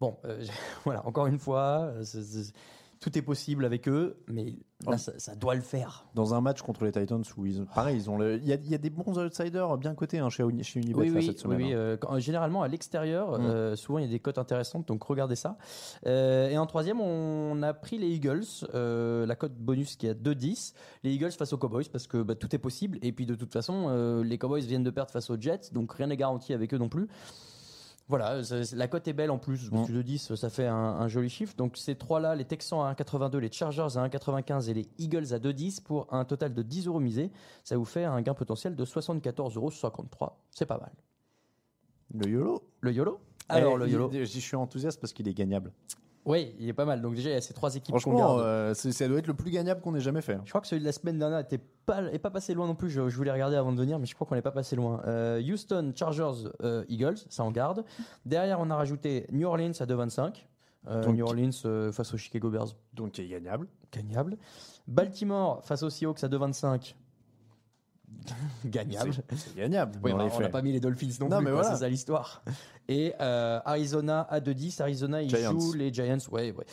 [0.00, 0.42] Bon, euh,
[0.84, 1.92] voilà, encore une fois,
[3.00, 4.44] tout est possible avec eux, mais
[4.84, 4.96] là, Oh.
[4.98, 6.06] ça, ça doit le faire.
[6.14, 8.56] Dans un match contre les Titans où ils, pareil, ils ont le, il y a,
[8.56, 11.24] il y a des bons outsiders bien cotés hein, chez, Uni- chez Unibet Oui, oui,
[11.26, 11.56] cette semaine.
[11.62, 11.76] oui, hein.
[11.76, 13.42] euh, quand- généralement à l'extérieur, Mm.
[13.46, 15.56] euh, souvent il y a des cotes intéressantes, donc regardez ça.
[16.06, 18.44] Euh, et en troisième, on a pris les Eagles,
[18.74, 20.74] la cote bonus qui est à 2,10.
[21.02, 22.98] Les Eagles face aux Cowboys, parce que bah, tout est possible.
[23.00, 26.08] Et puis de toute façon, les Cowboys viennent de perdre face aux Jets, donc rien
[26.08, 27.08] n'est garanti avec eux non plus.
[28.10, 28.40] Voilà,
[28.72, 31.28] la cote est belle en plus, parce que de 10, ça fait un, un joli
[31.30, 31.54] chiffre.
[31.56, 35.38] Donc ces trois-là, les Texans à 1,82, les Chargers à 1,95 et les Eagles à
[35.38, 37.30] 2,10 pour un total de 10 euros misés.
[37.62, 39.70] Ça vous fait un gain potentiel de 74,53 euros.
[40.50, 40.90] C'est pas mal.
[42.12, 42.62] Le YOLO.
[42.80, 44.10] Le YOLO Alors, Eh, le YOLO.
[44.12, 45.72] Je suis enthousiaste parce qu'il est gagnable.
[46.26, 47.00] Oui, il est pas mal.
[47.00, 48.40] Donc, déjà, il y a ces trois équipes qu'on Franchement, garde.
[48.40, 50.34] euh, c'est- ça doit être le plus gagnable qu'on ait jamais fait.
[50.34, 50.42] hein.
[50.44, 52.74] Je crois que celui de la semaine dernière était pas, est pas passé loin non
[52.74, 52.90] plus.
[52.90, 55.00] Je, je voulais regarder avant de venir, mais je crois qu'on n'est pas passé loin.
[55.06, 57.84] Euh, Houston, Chargers, euh, Eagles, ça en garde.
[58.26, 60.46] Derrière, on a rajouté New Orleans à 2,25.
[60.88, 63.66] Euh, Donc- New Orleans euh, face aux Chicago Bears, Donc, il est gagnable.
[63.92, 64.36] gagnable.
[64.88, 66.94] Baltimore face aux Seahawks à 2,25.
[68.64, 69.12] gagnable.
[69.36, 69.98] C'est- gagnable.
[70.02, 71.70] Oui, bah, on n'a pas mis les Dolphins non, Non, plus, mais voilà.
[71.72, 72.42] c'est ça l'histoire.
[72.88, 74.80] Et euh, Arizona à 2,10.
[74.82, 75.58] Arizona, ils Giants.
[75.58, 76.18] jouent les Giants.
[76.30, 76.64] Ouais, ouais.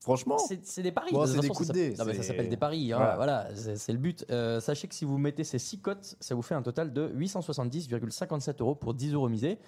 [0.00, 1.10] Franchement, C'est des paris.
[1.12, 2.92] Bon, de c'est des coups ça de dés, s'appelle- Non, mais ça s'appelle des paris.
[2.92, 3.14] hein, Voilà.
[3.16, 4.24] Voilà, c'est c'est le but.
[4.30, 7.08] Euh, sachez que si vous mettez ces 6 cotes, ça vous fait un total de
[7.14, 9.58] 870,57 euros pour 10 euros misés.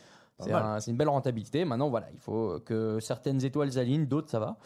[0.41, 1.65] C'est un- une belle rentabilité.
[1.65, 4.57] Maintenant, voilà, il faut que certaines étoiles s'alignent, d'autres ça va.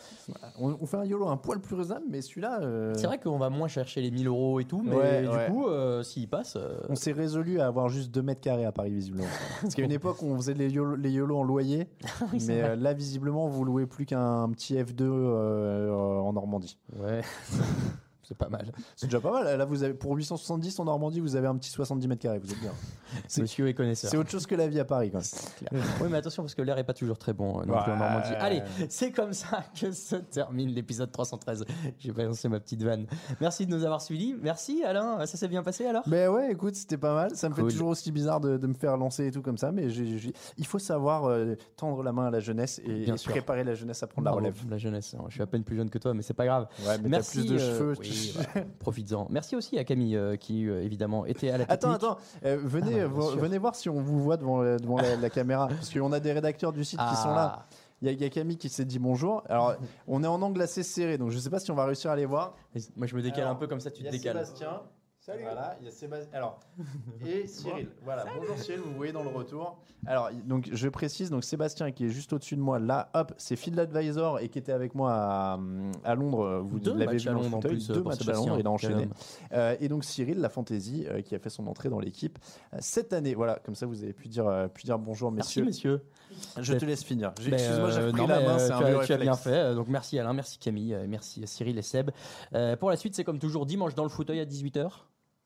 [0.58, 3.38] on, on fait un YOLO un poil plus raisonnable, mais celui-là, euh, C'est vrai qu'on
[3.38, 5.46] va moins chercher les 1000 euros et tout, mais Ouais, du ouais.
[5.50, 6.56] coup, euh, s'il passe.
[6.56, 9.24] euh, on s'est résolu à avoir juste 2 mètres carrés à Paris, visiblement.
[9.62, 11.86] Parce qu'à une époque, on faisait les YOLO, les YOLO en loyer,
[12.32, 16.78] oui, c'est mais là, visiblement, vous louez plus qu'un petit F2 euh, en Normandie.
[16.98, 17.20] Ouais,
[18.28, 18.70] c'est pas mal.
[18.94, 19.56] C'est déjà pas mal.
[19.58, 22.38] Là, vous avez, pour 870 en Normandie, vous avez un petit 70 mètres carrés.
[22.38, 22.72] Vous êtes bien.
[23.26, 24.10] C'est- Monsieur est connaisseur.
[24.10, 25.68] C'est autre chose que la vie à Paris, quand même.
[25.70, 25.82] Clair.
[26.02, 27.96] Oui, mais attention parce que l'air est pas toujours très bon euh, non plus en.
[27.96, 28.34] Normandie.
[28.38, 31.64] Allez, c'est comme ça que se termine l'épisode 313.
[31.98, 33.06] J'ai balancé ma petite vanne.
[33.40, 34.34] Merci de nous avoir suivis.
[34.40, 35.24] Merci Alain.
[35.26, 36.02] Ça s'est bien passé alors?
[36.06, 37.34] Mais ouais, écoute, c'était pas mal.
[37.34, 37.64] Ça me Cool.
[37.64, 40.18] fait toujours aussi bizarre de, de me faire lancer et tout comme ça, mais j'ai-
[40.18, 43.32] j'ai- il faut savoir euh, tendre la main à la jeunesse et, Bien et sûr.
[43.32, 44.56] préparer la jeunesse à prendre la relève.
[44.68, 45.14] La jeunesse.
[45.28, 46.66] Je suis à peine plus jeune que toi, mais c'est pas grave.
[46.86, 47.38] Ouais, mais t'as Merci.
[47.40, 47.94] plus de euh, cheveux.
[47.98, 48.66] oui, voilà.
[48.78, 49.26] Profites-en.
[49.30, 52.10] Merci aussi à Camille euh, qui euh, évidemment était à la Attends, technique.
[52.10, 53.40] attends, euh, venez, Ah, bien vo- sûr.
[53.40, 55.68] venez voir si on vous voit devant, la- devant la, la caméra.
[55.68, 57.60] Parce qu'on a des rédacteurs du site qui sont là.
[57.60, 57.66] Ah.
[58.00, 59.42] Il y, a- il y a Camille qui s'est dit bonjour.
[59.48, 59.74] Alors,
[60.06, 62.16] on est en angle assez serré, donc je sais pas si on va réussir à
[62.16, 62.54] les voir.
[62.96, 64.34] Moi je me décale Alors, un peu comme ça, tu te décales.
[64.46, 64.82] Sébastien.
[65.28, 65.42] Salut.
[65.42, 66.30] Voilà, il y a Sébastien.
[66.32, 66.58] Alors,
[67.26, 67.90] et Cyril.
[68.02, 69.78] Voilà, bonjour Cyril, vous voyez dans le retour.
[70.06, 73.56] Alors, donc je précise, donc Sébastien qui est juste au-dessus de moi, là, hop, c'est
[73.56, 75.58] Phil Advisor et qui était avec moi à,
[76.04, 76.62] à Londres.
[76.64, 78.66] Vous Deux l'avez matchs vu à Londres en plus, deux pour matchs à Londres, il
[78.66, 79.06] a enchaîné.
[79.52, 82.38] Euh, et donc Cyril, la fantaisie, euh, qui a fait son entrée dans l'équipe
[82.72, 83.34] euh, cette année.
[83.34, 86.00] Voilà, comme ça vous avez pu dire, euh, pu dire bonjour, Merci, messieurs.
[86.30, 86.62] messieurs.
[86.62, 87.32] Je te laisse finir.
[87.36, 89.50] Ben, Excuse-moi, j'ai euh, non, la main, euh, c'est un tu, tu as bien fait.
[89.52, 92.12] Euh, Donc merci Alain, merci Camille, euh, merci Cyril et Seb.
[92.54, 94.88] Euh, pour la suite, c'est comme toujours dimanche dans le fauteuil à 18h.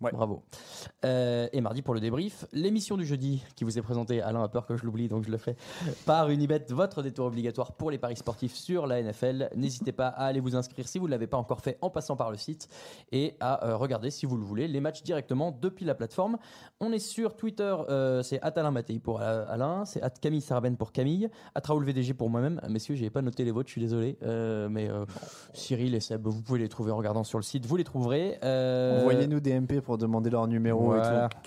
[0.02, 0.10] Ouais.
[0.12, 0.42] Bravo.
[1.04, 2.44] Euh, et mardi pour le débrief.
[2.52, 5.30] L'émission du jeudi qui vous est présentée, Alain a peur que je l'oublie donc je
[5.30, 5.56] le fais,
[6.06, 9.50] par Unibet, votre détour obligatoire pour les paris sportifs sur la NFL.
[9.54, 12.16] N'hésitez pas à aller vous inscrire si vous ne l'avez pas encore fait en passant
[12.16, 12.68] par le site
[13.12, 16.36] et à euh, regarder si vous le voulez les matchs directement depuis la plateforme.
[16.80, 21.30] On est sur Twitter, euh, c'est Alain Mattei pour Alain, c'est Camille Sarben pour Camille,
[21.54, 22.60] Raoul VDG pour moi-même.
[22.68, 24.18] Messieurs, j'ai pas noté les vôtres, je suis désolé,
[24.68, 24.90] mais
[25.52, 28.38] Cyril et Seb, vous pouvez les trouver en regardant sur le site, vous les trouverez.
[28.42, 31.26] Envoyez-nous des MP pour demander leur numéro voilà.
[31.26, 31.38] et tout.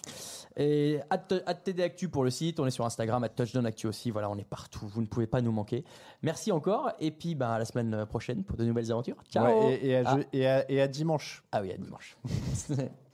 [0.57, 3.87] Et at, at TD Actu pour le site, on est sur Instagram, at Touchdown Actu
[3.87, 5.83] aussi, voilà, on est partout, vous ne pouvez pas nous manquer.
[6.23, 9.17] Merci encore, et puis ben, à la semaine prochaine pour de nouvelles aventures.
[9.29, 10.17] Ciao Ouais, et, et à, Ah.
[10.17, 11.43] je- et à- et à dimanche.
[11.51, 12.17] Ah oui, à dimanche.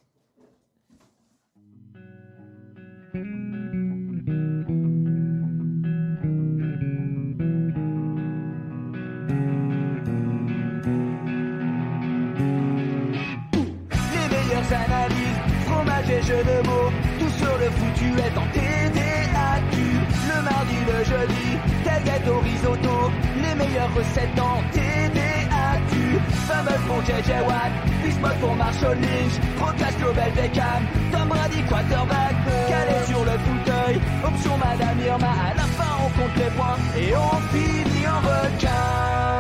[16.24, 19.76] jeux de mots, tout sur le foutu est en TDAQ.
[20.30, 21.48] Le mardi, le jeudi,
[21.84, 23.12] tailgate au risotto,
[23.44, 26.20] les meilleures recettes en TDAQ.
[26.48, 27.72] Fumble pour JJ Watt,
[28.04, 32.36] Bismuth pour Marshall Lynch, Procast Global Beckham, Tom Brady quarterback,
[32.68, 37.16] calé sur le fauteuil, option Madame Irma, à la fin on compte les points et
[37.16, 39.31] on finit en requin.